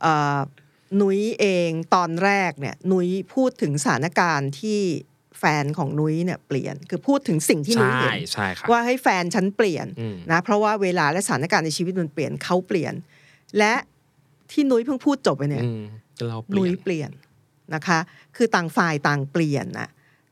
[0.00, 0.38] เอ่อ
[1.00, 4.80] นุ้ยเองตอนแรกเนี่ยนุ้ยพูดถึงสถานการณ์ที่
[5.38, 12.94] แฟนของนุ้ยเนี่ยเปลี่ยน คือพูดถึงสิ่งที่นุ้ยใช่เห็นใช่ค่ะว่าให้แฟนฉันเปลี่ยนอืมนะเพราะว่าเวลาและสถานการณ์ในชีวิตมันเปลี่ยนเขาเปลี่ยน
[13.58, 13.74] และ
[14.52, 15.82] ที่นุ้ยเพิ่งพูดจบไปเนี่ยอืม
[16.28, 17.10] เราเปนุ้ลี่ยยนเปลี่ยน
[17.74, 17.98] นะคะ
[18.36, 19.88] คือต่างฝ่ายต่างเปลี่ยนน่ะ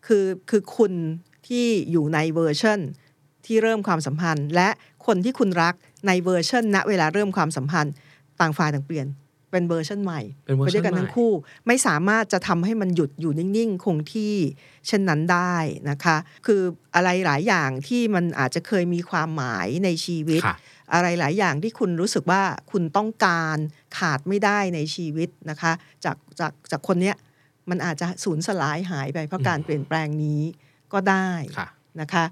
[0.07, 0.92] คือคือคุณ
[1.47, 2.79] ที่อยู่ในเวอร์ชัน
[3.47, 4.69] ที่เริ่มความสัมพันธ์ และ
[5.07, 5.75] คนที่คุณรัก
[6.07, 7.92] ในเวอร์ชันณเวลาเริ่มความสัมพันธ์
[8.40, 9.07] ต่างฝ่ายต่างเปลี่ยน
[9.51, 11.33] เป็นเวอร์ชันใหม่เป็นเวอร์ชันใหม่ทั้งคู่
[11.67, 14.35] ไม่สามารถจะทำให้มันหยุดอยู่นิ่งๆ คงที่
[14.87, 15.57] เช่นนั้นได้
[15.91, 16.61] นะคะ คือ
[16.95, 20.57] อะไรหลายอย่างที่มันอาจจะเคยมีความหมายในชีวิตค่ะ
[20.93, 23.57] อะไรหลายอย่างที่คุณรู้สึกว่าคุณต้องการ
[23.99, 25.73] ขาดไม่ได้ในชีวิตนะคะ
[26.05, 27.17] จากจากจากคนเนี้ย
[27.71, 30.43] มันอาจจะสูญสลายหายไปเพราะการเปลี่ยนแปลงนี้
[30.93, 31.69] ก็ได้ค่ะ
[32.01, 32.25] นะคะ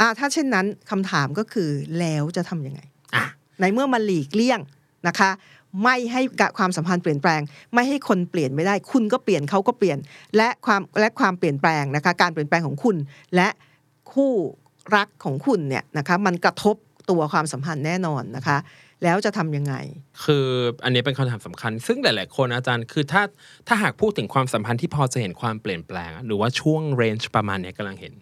[0.00, 2.80] อ่าถ้าเช่นนั้นคำถามก็คือแล้วจะทำยังไง
[3.14, 3.24] อะ
[3.60, 4.60] ในเมื่อมันหลีกเลี่ยง
[5.08, 5.30] นะคะ
[5.82, 6.22] ไม่ให้
[6.58, 7.40] ความสัมพันธ์เปลี่ยนแปลง
[7.74, 9.98] ไม่ให้คนเปลี่ยนไม่ได้ คุณก็เปลี่ยนเขาก็เปลี่ยน
[10.36, 12.96] และความและความเปลี่ยนแปลงนะคะ การเปลี่ยนแปลงของคุณ
[13.36, 13.48] และ
[14.12, 14.32] คู่
[14.96, 16.76] รักของคุณเนี่ยนะคะ มันกระทบ
[17.10, 18.58] ตัวความสัมพันธ์แน่นอนนะคะ
[19.04, 19.74] แล้วจะทำยังไง
[20.24, 20.46] คือ
[20.84, 23.22] อันนี้เป็นคำถามสำคัญ ซึ่งหลาย ๆ คนอาจารย์คือถ้า
[23.68, 28.12] ถ้าหากพูดถึงความสัมพันธ์ที่พอจะเห็นความเปลี่ยนแปลง หรือว่าช่วงเรนจ์ประมาณเนี้ยกำลังเห็น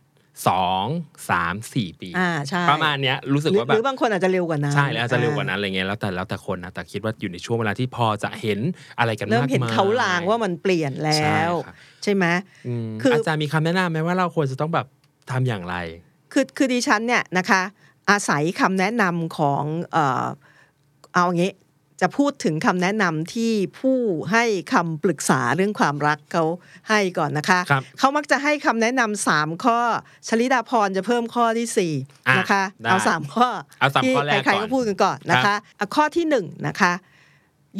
[0.48, 0.84] สอง
[1.30, 8.60] สามสี่ปี อ่าใช่ประมาณเนี้ยรู้สึกหรือว่าแบหบรือบางคนอาจจะเร็วกว่านั้นใช่แล้วอาจจะเร็วกว่านั้นอะไรเงี้ยแล้วแต่แล้วแต่คนนะแต่คิดว่าอยู่ในช่วงเวลาที่พอจะเห็น
[8.98, 12.24] อะไรกันเริ่มมากเห็นมายเขาลางว่ามันเปลี่ยนแล้ใช่วค่ะใช่ไหม
[12.66, 14.86] อืมคือออาจารย์มีคำแนะนำไหมว่าเราควรจะต้องแบบ
[15.30, 15.76] ทำอย่างไร
[16.32, 17.62] คือคือดิฉันเนี่ยนะคะ
[18.10, 20.26] อาศัยคำแนะนำของเอ่อ
[21.14, 21.52] เอาอย่างงี้
[22.00, 23.98] จะพูดถึงคำแนะนำที่ผู้
[24.32, 26.44] ให้คำปรึกษาเรื่องความรักเขา
[26.88, 29.78] ให้ก่อนนะคะครับเขามักจะให้คำแนะนำสามข้อ
[30.28, 31.92] ชลิดาพรจะเพิ่มข้อที่สี่
[32.28, 33.48] อะนะคะได้เอาสามข้อ
[33.80, 36.92] เอาสามที่ข้อแรกใครๆก่ก็อนพูดกันก่อนนะคะอะข้อที่หนึ่งนะคะ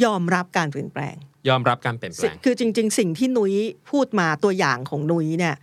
[0.03, 1.15] ยอมรับการเปลี่ยนแปลง
[1.49, 3.53] ยอมรับการเปลี่ยนแปลง คือจริง ๆ สิ่งที่นุ้ย
[3.91, 5.55] พูดมาตัวอย่างของนุ้ยเนี่ย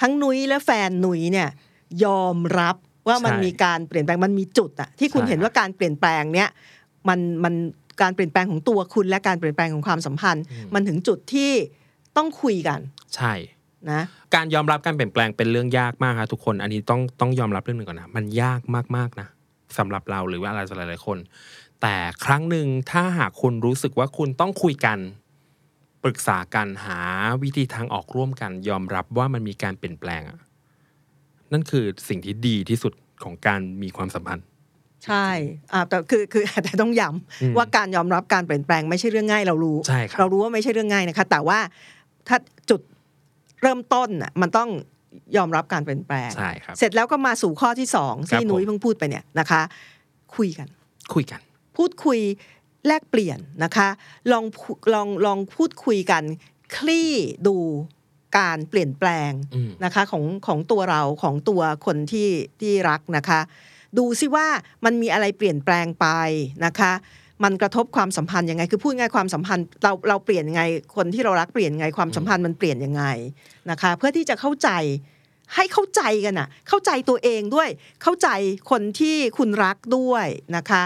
[0.00, 1.48] ทั้งนุ้ยและแฟนนุ้ยเนี่ย
[2.04, 2.76] ยอมรับ
[3.08, 6.48] ว่ามันใช่มีการเปลี่ยนแปลงมันมีจุดอะที่คุณใช่เห็นว่าการเปลี่ยนแปลงเนี่ย
[7.08, 7.54] มันมัน
[8.00, 11.50] การเปลี่ยนแปลงของตัวคุณและการเปลี่ยนแปลงของความสัมพันธ์ มันถึงจุดที่
[12.16, 12.80] ต้องคุยกัน
[13.16, 13.32] ใช่
[13.90, 14.02] นะ
[14.34, 18.60] การยอมรับการเปลี่ยนแปลงเป็นเรื่องยากมากครับทุกคน อันนี้ต้องต้องยอมรับเรื่องหนึ่งก่อนนะ มันยาก
[18.96, 19.28] มากๆนะ
[19.78, 21.18] สำหรับเราหรือว่าอะไรสำหรับหลายๆคน
[21.82, 24.98] แต่ครั้งหนึ่งถ้าหากคุณรู้สึกว่าคุณต้องคุยกัน
[26.02, 26.98] ปรึกษากันหา
[27.42, 30.38] วิธีทางออกร่วมกัน ยอมรับว่ามันมีการเปลี่ยนแปลงอะ
[31.52, 34.46] นั่นคือสิ่งที่ดีที่สุดของการมีความสัมพันธ์
[35.06, 35.26] ใช่
[35.72, 37.08] อ่าแต่คือคือแต่ต้องย้
[37.42, 41.58] อืมำว่าการยอมรับการเปลี่ยนแปลงไม่ใช่เรื่องง่ายเรารู้ใช่ครับเรารู้ว่าไม่ใช่เรื่องง่ายนะคะ แต่ว่า
[42.28, 42.36] ถ้า
[42.70, 42.80] จุด
[43.62, 44.70] เริ่มต้นน่ะมันต้อง
[45.36, 49.62] ยอมรับการเปลี่ยนแปลงใช่ครับเสร็จแล้วก็มาสู่ข้อที่สองครับที่นุ้ยผมเพิ่งพูดไปเนี่ยนะคะ
[50.36, 50.68] คุยกัน
[51.14, 51.40] คุยกัน
[51.76, 52.20] พูดคุย
[52.86, 53.88] แลกเปลี่ยนนะคะ
[54.32, 56.22] ลองพูลองลองพูดคุยกัน
[56.76, 57.12] คลี่
[57.46, 57.56] ดู
[58.38, 62.28] การเปลี่ยนแปลงอืมนะคะของของตัวเราของตัวคนที่
[62.60, 63.40] ที่รักนะคะ
[63.98, 64.46] ดูซิว่า
[64.84, 66.06] มันมีอะไรเปลี่ยนแปลงไป
[66.66, 66.92] นะคะ
[67.44, 70.62] มันกระทบความสัมพันธ์ยังไง คือพูดง่ายความสัมพันธ์เราเราเปลี่ยนยังไง
[70.96, 73.04] คนที่เรารักเปลี่ยนยังไง ความสัมพันธ์มันเปลี่ยนยังไง
[73.70, 74.70] นะคะ เพื่อที่จะเข้าใจ
[75.54, 77.68] ให้เข้าใจกันอะเข้าใจตัวเองด้วย
[78.02, 78.28] เข้าใจ
[78.70, 80.26] คนที่คุณรักด้วย
[80.56, 80.84] นะคะ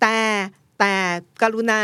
[0.00, 0.16] แต่
[0.80, 0.94] แต่
[1.42, 1.82] กรุณา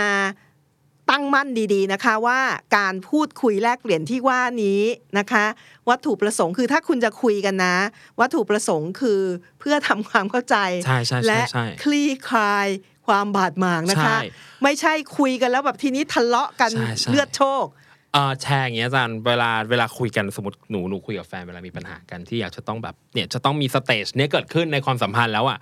[1.10, 2.40] ตั้งมั่นดีๆนะคะว่า
[2.76, 4.80] การพูดคุยแลกเปลี่ยนที่ว่านี้
[5.18, 5.44] นะคะ
[5.88, 7.76] วัตถุประสงค์คือถ้าคุณจะคุยกันนะ
[8.20, 9.20] วัตถุประสงค์คือ
[9.60, 12.68] เพื่อทำความเข้าใจใช่ใช่ใช่และใช่คลี่คลาย
[13.06, 14.24] ความบาดหมางนะคะใช่
[14.62, 17.64] ไม่ใช่คุยกันแล้วแบบทีนี้ทะเลาะกันใช่ใช่เลือดโชก
[18.12, 25.58] เอ่อแชร์อย่างเงี้ยอาจารย์เวลาเวลาคุยกันสมมติหนูหนูคุยกับแฟนเวลามีปัญหากันที่อยากจะต้องแบบเนี่ยจะต้องมี stage เนี้ยเกิดขึ้นในความสัมพันธ์แล้วอะ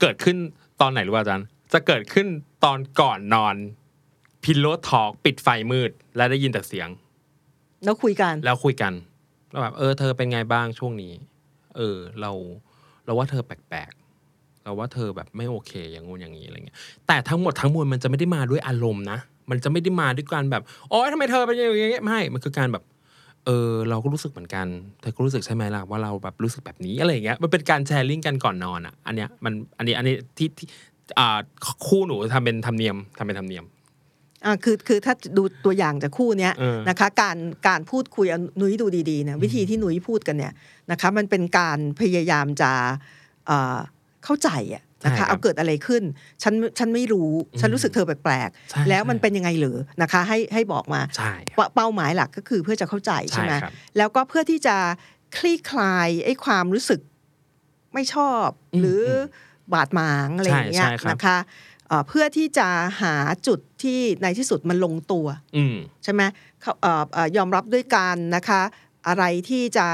[0.00, 0.36] เกิดขึ้น
[0.80, 2.26] ตอนไหนรู้ป่ะอาจารย์จะเกิดขึ้น
[2.64, 3.56] ตอนก่อนนอน
[4.50, 6.88] pillow talk ปิดไฟมืด และได้ยินแต่เสียง
[7.84, 8.92] แล้วคุยกัน แล้วคุยกัน
[9.50, 11.12] แล้วแบบเออ เธอเป็นไงบ้างช่วงนี้
[11.76, 12.30] เออ เรา
[13.04, 19.18] เราว่าเธอแปลกๆเราว่าเธอแบบไม่โอเค อย่างงู้นอย่างนี้อะไรเงี้ยแต่ทั้งหมดทั้งมวลมันจะไม่ได้มาด้วยอารมณ์นะ
[19.50, 22.84] มันจะไม่ได้มาด้วยการแบบโอ๊ยทำไมเธอเป็นอย่างนี้ไม่มันคือการแบบ
[23.46, 24.66] เออเราก็รู้สึกเหมือนกัน
[25.00, 30.66] เธอก็รู้สึกใช่ไหมล่ะว่าเราแบบรู้สึกแบบนี้อะไรอย่างเงี้ย มันเป็นการ sharing กันก่อนนอนอะ อันเนี้ยมันอันนี้อันนี้ที่ที่
[31.18, 31.38] อ่า
[31.86, 33.64] คู่หนูทำเป็นธรรมเนียมทำเป็นธรรมเนียม
[34.44, 37.36] อ่าคือคือถ้าดูตัวอย่างจากคู่เนี้ยเออนะคะการ
[37.68, 40.52] การพูดคุยเอานุ้ยดูดีๆนะวิธีที่นุ้ยพูดกันเนี่ย
[40.90, 42.70] นะคะมันเป็นการพยายามจะ
[43.46, 43.78] เอ่อ
[44.24, 46.02] เข้าใจอะนะใช่ครัคะบเอาเกิดอะไรขึ้น
[46.42, 54.76] ฉันฉันไม่รู้ฉันรู้สึกเธอแปลกใช่ๆแล้วมันใช่เป็นยังไงเหรือนะคะให้ให้บอกมาใช่ว่าเป้าหมายหลักก็คือเพื่อจะเข้าใจใช่ไหมครับแล้วก็เพื่อที่จะ
[55.36, 57.00] คลี่คลายไอ้ความรู้สึก
[57.94, 59.08] ไม่ชอบอืมหรืออ
[59.74, 61.36] บาดหมางอะไรอย่างเงี้ยใช่ใช่ครับนะคะ
[61.88, 62.68] เอ่อเพื่อที่จะ
[63.02, 63.14] หา
[63.46, 66.22] จุดที่ในที่สุดมันลงตัวอืมใช่ไหม
[66.62, 68.60] เขาเอ่อเอ่อยอมรับด้วยกันนะคะ
[69.08, 69.86] อะไรที่จะ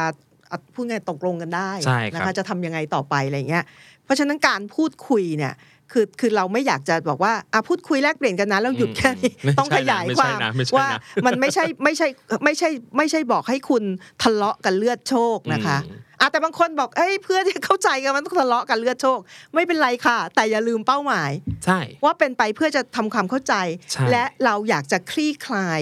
[0.51, 3.65] อะพูดไงตกลงกันได้ใช่ครับนะคะจะทำยังไงต่อไปอะไรอย่างเงี้ย
[4.05, 5.55] เพราะฉะนั้นการพูดคุยเนี่ย
[5.93, 12.09] คือคือเราไม่อยากจะบอกว่าอะพูดคุยแลกเปลี่ยนกันนะแล้วหยุดแค่นี้ไม่ใช่ต้องขยายนะไม่คใช่วามนะไม่ใช่ว่านะมันไม่ใช่ไม่ใช่
[12.45, 13.83] ไม่ใช่ไม่ใช่บอกให้คุณ
[14.23, 15.79] ทะเลาะกันเลือดโชคนะคะ
[16.15, 19.19] อืมอะแต่บางคนบอกเอ้ยเพื่อที่เข้าใจกันมันต้องทะเลาะกันเลือดโชค
[19.55, 21.31] ไม่เป็นไรค่ะ แต่อย่าลืมเป้าหมาย
[21.65, 23.55] ใช่ ว่าเป็นไปเพื่อจะทำความเข้าใจ
[23.93, 25.81] ใช่และเราอยากจะคลี่คลาย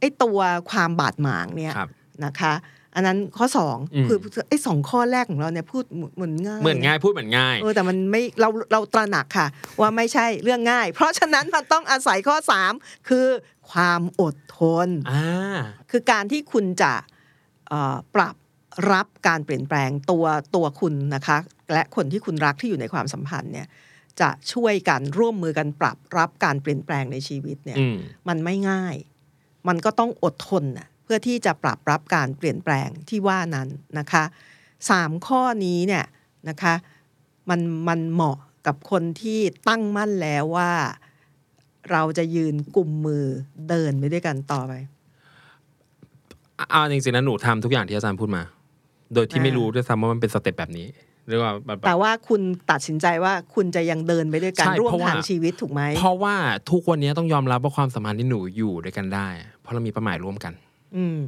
[0.00, 0.38] ไอ้ตัว
[0.70, 1.88] ความบาดหมางเนี่ยครับ
[2.24, 2.54] นะคะ
[2.94, 5.84] อันนั้นข้อสองอืมคือไอ้สองข้อแรกของเราเนี่ยพูด
[6.16, 9.46] เหมือนง่ายเหมือนง่ายพูดเหมือนง่ายเออแต่มันไม่เราเราตระหนักค่ะ
[9.80, 12.72] ว่าไม่ใช่เรื่องง่าย เพราะฉะนั้นมันต้องอาศัยข้อสาม
[13.08, 13.26] คือ
[13.70, 15.56] ความอดทนอ่า
[15.90, 16.92] คือการที่คุณจะ
[17.68, 18.34] เอ่อปรับ
[18.92, 21.38] รับการเปลี่ยนแปลงตัวตัวคุณนะคะ
[21.72, 23.66] และคนที่คุณรักที่อยู่ในความสัมพันธ์เนี่ย
[24.20, 27.96] จะช่วยกันร่วมมือกันปรับรับการเปลี่ยนแปลงในชีวิตเนี่ยอืม
[28.28, 28.96] มันไม่ง่าย
[29.68, 34.24] มันก็ต้องอดทนน่ะเพื่อที่จะปรับรับการเปลี่ยนแปลงที่ว่านั้นนะคะ
[34.90, 36.04] สามข้อนี้เนี่ย
[36.48, 36.74] นะคะ
[37.48, 40.72] มันมันเหมาะกับคนที่ตั้งมั่นแล้วว่า
[41.90, 43.24] เราจะยืนกลุ่มมือ
[43.68, 44.72] เดินไปด้วยกันต่อไป
[46.70, 48.42] เอาจริงๆนะหนูทำทุกอย่างที่อาจารย์พูดมา
[49.14, 50.88] โดยที่อ่าไม่รู้ด้วยซ้ำว่ามันเป็นสเต็ปแบบนี้
[51.26, 52.40] หรือว่าแบบแต่ว่าคุณ
[52.70, 56.34] ตัดสินใจว่าคุณจะยังเดินไปด้วยกันใช่ร่วมเพราะว่าทางชีวิตถูกไหมเพราะว่า
[56.70, 59.28] ทุกวันนี้ต้องยอมรับว่าความสัมพันธ์ที่หนูอยู่ด้วยกันได้
[59.60, 60.52] เพราะเรามีเป้าหมายร่วมกัน
[60.96, 61.18] อืม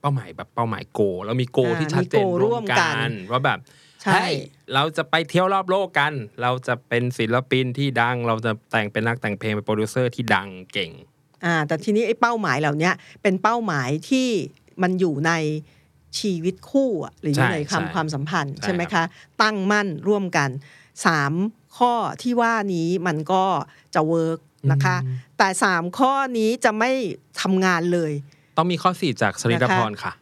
[0.00, 3.58] เป้าหมายแบบเป้าหมายโกเรามีโกอ่าที่ชัดเจนมี goal ร่วมร่วมกักันนว่าแบบ
[4.02, 4.34] ใช่เฮ้ย
[4.74, 6.12] เราจะไปเที่ยวรอบโลกกัน
[6.42, 10.90] เราจะเป็นศิลปินที่ดัง เราจะแต่งเป็นนักแต่งเพลงเป็นโปรดิวเซอร์ที่ดังเก่ง
[11.44, 14.28] อ่า แต่ทีนี้ไอ้เป้าหมายเหล่าเนี้ยเป็นเป้าหมายที่
[14.82, 15.32] มันอยู่ใน
[16.18, 19.06] ชีวิตคู่อะหรืออยู่ใช่ในใช่คำความสัมพันธ์ใช่ใช่ไหมคะครับ
[19.42, 20.50] ตั้งมั่นร่วมกัน
[21.06, 21.32] สาม
[21.78, 21.92] ข้อ
[22.22, 23.44] ที่ว่านี้มันก็
[23.94, 24.38] จะ work
[24.72, 24.96] นะคะ
[25.38, 26.90] แต่สามข้อนี้จะไม่
[27.42, 28.12] ทำงานเลย
[28.58, 30.12] ต้องมีข้อสี่จากสริดพรค่ะ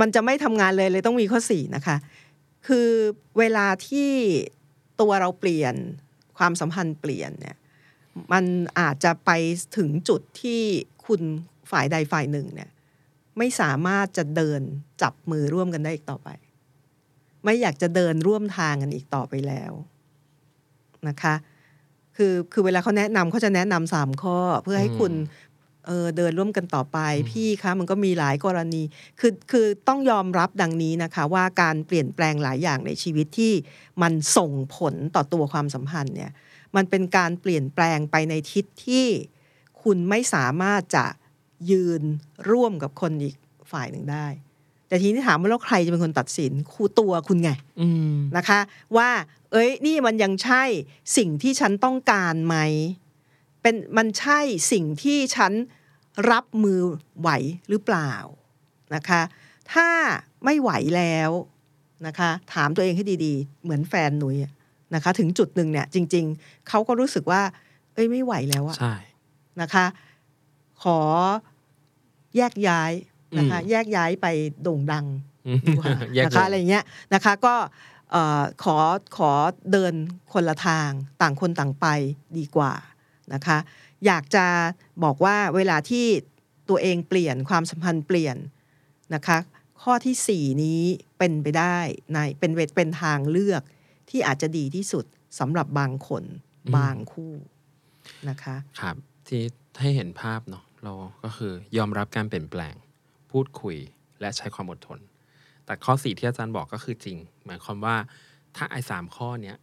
[0.00, 1.96] มันจะไม่ทำงานเลยเลยต้องมีข้อสี่นะคะ
[2.66, 2.88] คือ
[3.38, 4.10] เวลาที่
[5.00, 5.74] ตัวเราเปลี่ยน
[6.38, 7.56] ความสัมพันธ์เปลี่ยนเนี่ย
[8.32, 8.44] มัน
[8.80, 9.30] อาจจะไป
[9.76, 10.60] ถึงจุดที่
[11.06, 11.20] คุณ
[11.70, 12.70] ฝ่ายใดฝ่ายหนึ่งเนี่ย
[13.40, 14.60] ไม่สามารถจะเดิน
[15.02, 16.28] จับมือร่วมกันได้อีกต่อไป
[17.44, 19.72] ไม่อยากจะเดินร่วมทางกันอีกต่อไปแล้ว
[21.08, 21.34] นะคะ
[22.16, 25.12] คือคือเวลาเขาแนะนำเขาจะแนะนำสามข้อ เพื่อให้คุณ
[25.86, 26.98] เออเดินร่วมกันต่อไป
[27.30, 28.82] พี่คะมันก็มีหลายกรณี
[29.20, 33.54] คือคือต้องยอมรับดังนี้นะคะ ว่าการเปลี่ยนแปลงหลายอย่างในชีวิตที่
[34.02, 36.32] มันส่งผลต่อตัวความสัมพันธ์เนี่ย
[36.76, 39.06] มันเป็นการเปลี่ยนแปลงไปในทิศที่
[39.82, 41.06] คุณไม่สามารถจะ
[41.70, 42.02] ยืน
[42.50, 43.34] ร่วมกับคนอีก
[43.72, 44.26] ฝ่ายหนึ่งได้
[44.88, 48.60] แต่ทีนี้ถามว่าแล้วใครจะเป็นคนตัดสินครูตัวคุณไงอืมนะคะ
[48.96, 49.10] ว่า
[49.52, 50.62] เอ้ย นี่มันยังใช่
[51.16, 52.56] สิ่งที่ฉันต้องการไหม
[53.62, 54.40] เป็นมันใช่
[54.72, 55.52] สิ่งที่ฉัน
[56.30, 56.80] รับมือ
[57.20, 57.28] ไหว
[57.68, 58.12] หรือเปล่า
[58.94, 59.22] นะคะ
[59.72, 59.88] ถ้า
[60.44, 61.30] ไม่ไหวแล้ว
[62.06, 64.52] นะคะ ถามตัวเองให้ดีๆ เหมือนแฟนหนุ่ยอะ
[64.94, 67.42] นะคะ ถึงจุดหนึ่งเนี่ย จริง ๆเขาก็รู้สึกว่า
[67.94, 68.94] เอ้ยไม่ไหวแล้วอะใช่
[69.60, 69.86] นะคะ
[70.82, 70.98] ขอ
[72.36, 72.92] แยกย้าย
[73.38, 74.26] นะคะอืมแยกย้ายไป
[74.62, 75.06] โด่งดัง
[75.46, 77.54] อืมดีกว่าแยกนะคะวงอะไรเงี้ยนะคะก็
[78.10, 78.78] เอ่อขอ
[79.16, 79.30] ขอ
[79.72, 79.94] เดิน
[80.32, 80.90] คนละทาง
[81.22, 81.86] ต่างคนต่างไป
[82.38, 82.72] ดีกว่า
[83.34, 83.58] นะคะ
[84.06, 84.46] อยากจะ
[85.04, 86.06] บอกว่าเวลาที่
[86.68, 88.36] ตัวเองเปลี่ยนความสัมพันธ์เปลี่ยน
[89.14, 89.38] นะคะ
[89.82, 90.82] ข้อที่สี่นี้
[91.18, 91.76] เป็นไปได้
[92.12, 93.62] ในเป็นเวทเป็นทางเลือก
[94.10, 95.04] ที่อาจจะดีที่สุด
[95.38, 96.24] สำหรับบางคน
[96.76, 97.34] บางคู่
[98.28, 98.96] นะคะ ครับ
[99.28, 99.42] ที่
[99.80, 102.74] ให้เห็นภาพเนาะ เราก็คือยอมรับการเปลี่ยนแปลง
[103.32, 103.76] พูดคุย
[104.20, 105.00] และใช้ความอดทน
[105.64, 107.16] แต่ข้อสี่ที่อาจารย์บอกก็คือจริง
[107.46, 107.96] หมายความว่า
[108.56, 109.56] ถ้าไอ้สามข้อเนี้ย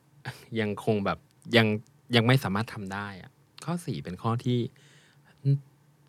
[0.60, 1.18] ยังคงแบบ
[1.58, 1.68] ยัง
[2.16, 3.32] ยังไม่สามารถทำได้อะ
[3.66, 4.60] ข้อสี่เป็นข้อที่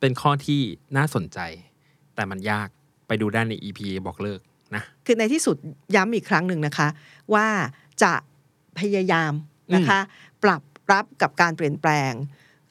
[0.00, 0.60] เป็นข้อที่
[0.96, 1.38] น่าสนใจ
[2.14, 2.68] แต่มันยาก
[3.06, 4.40] ไปดูได้ใน EP บอกเลิก
[4.74, 5.56] นะคือในที่สุด
[5.96, 6.88] ย้ำอีกครั้งหนึ่งนะคะ
[7.34, 7.46] ว่า
[8.02, 8.14] จะ
[8.78, 9.32] พยายาม
[9.74, 9.98] นะคะ
[10.44, 12.12] ปรับรับกับการเปลี่ยนแปลง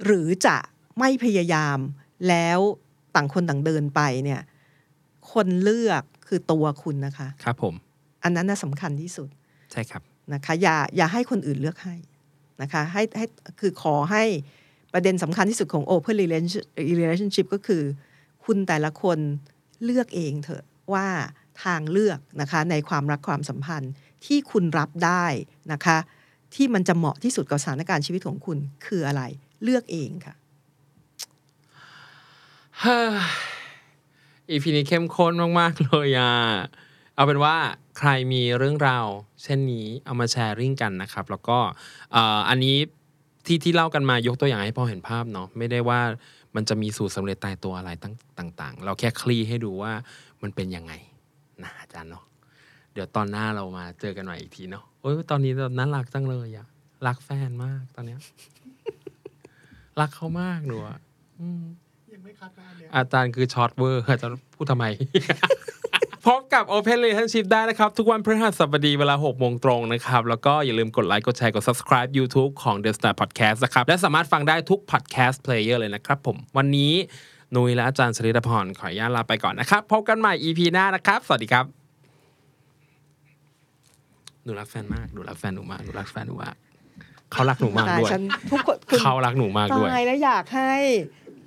[0.05, 0.57] หรือจะ
[0.99, 1.77] ไม่พยายาม
[2.29, 2.59] แล้ว
[3.15, 4.41] ต่างคนต่างเดินไปเนี่ย
[5.33, 7.73] คนเลือกคือตัวคุณนะคะ ครับผม
[8.23, 9.29] อันนั้นน่ะสำคัญที่สุด
[9.71, 10.01] ใช่ครับ
[10.33, 11.95] นะคะ อย่าอย่าให้คนอื่นเลือกให้
[12.61, 13.25] นะคะ ให้ให้
[13.59, 14.23] คือขอให้
[14.93, 16.65] ประเด็นสำคัญที่สุดของ Open Relationship
[17.01, 17.83] Relationship ก็คือ
[18.45, 19.19] คุณแต่ละคน
[19.83, 21.07] เลือกเองเถอะว่า
[21.63, 23.91] ทางเลือกนะคะในความรักความสัมพันธ์
[24.25, 25.25] ที่คุณรับได้
[25.73, 25.97] นะคะ
[26.55, 29.23] ที่มันจะเหมาะที่สุดกับสถานการณ์ชีวิตของคุณคืออะไร
[29.63, 30.35] เลือกเองค่ะ
[34.49, 36.33] อีพีนี้เข้มข้นมาก ๆ เลยอะ
[37.15, 37.55] เอาเป็นว่า
[37.97, 39.07] ใครมีเรื่องราว
[39.43, 41.57] เช่นนี้เอามาแชร์ริ่งกันนะครับ แล้วก็
[42.49, 42.75] อันนี้
[43.45, 46.01] ที่ที่เล่ากันมายกตัวอย่างให้พอเห็นภาพเนาะไม่ได้ว่า
[46.55, 47.91] มันจะมีสูตรสำเร็จตายตัวอะไร
[48.39, 49.91] ต่าง ๆ เราแค่คลี่ให้ดูว่า
[50.41, 50.93] มันเป็นยังไง
[51.63, 52.23] นะอาจารย์เนาะ
[52.93, 56.67] เดี๋ยวตอนหน้าเรามาเจอกันใหม่อีกทีเนาะโอ้ยตอนนี้แบบน่ารักจังเลยอะ
[57.07, 58.19] รักแฟนมากตอนเนี้ย
[59.99, 60.97] รักเขามากหนูอะ
[62.41, 64.85] อืมยังไม่คัดหน้าเนี่ยอาจารย์คือช็อตเวอร์อาจารย์พูดทำไม
[66.27, 73.83] พบกับ Open Relationship ได้นะครับ ทุกวันพฤหัสบดีเวลา 6 โมงตรงนะครับ แล้วก็อย่าลืมกดไลค์กดแชร์กด subscribe YouTube ของ The Standard Podcast นะครับ
[73.87, 76.93] และสามารถฟังได้ทุก podcast player เลยนะครับผมวันนี้
[77.55, 81.65] นุ้ยและอาจารย์สริตพรขออนุญาตลาไปก่อนนะครับ พบกันใหม่ EP หน้านะครับ สวัสดีครับ
[84.43, 86.55] หนูรักแฟนมากหนูรักแฟนหนูมากหนูรักแฟนหนูมาก
[87.31, 88.21] เขารักหนูมากตายด้วยฉัน
[88.51, 90.73] ทุกคนคุณเขารักหนูมากด้วยตายแล้วอยากให้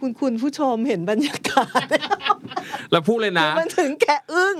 [0.00, 1.86] คุณคุณผู้ชมเห็นบรรยากาศ
[2.92, 4.56] แล้วพูดเลยนะ มันถึงแค่อึ้ง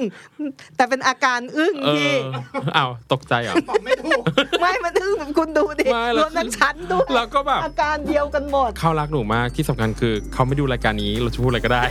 [0.76, 2.11] แต่เป็นอาการอึ้งเอที่
[2.55, 4.22] ออ้าวตกใจเหรอบอกไม่ถูก
[4.61, 11.85] ไม่มันอึ้งคุณดูดิไม่รแล้ววมทั้งชั้นด้วยเราก็แบบอาการเดียวกันหมด เขารักหนูมากที่สำคัญคือเขาไม่ดูรายการนี้เราจะพูดอะไรก็ได้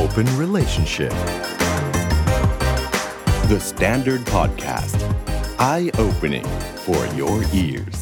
[0.00, 1.14] Open Relationship
[3.50, 4.98] The Standard Podcast
[5.72, 6.48] Eye Opening
[6.84, 7.98] for Your Ears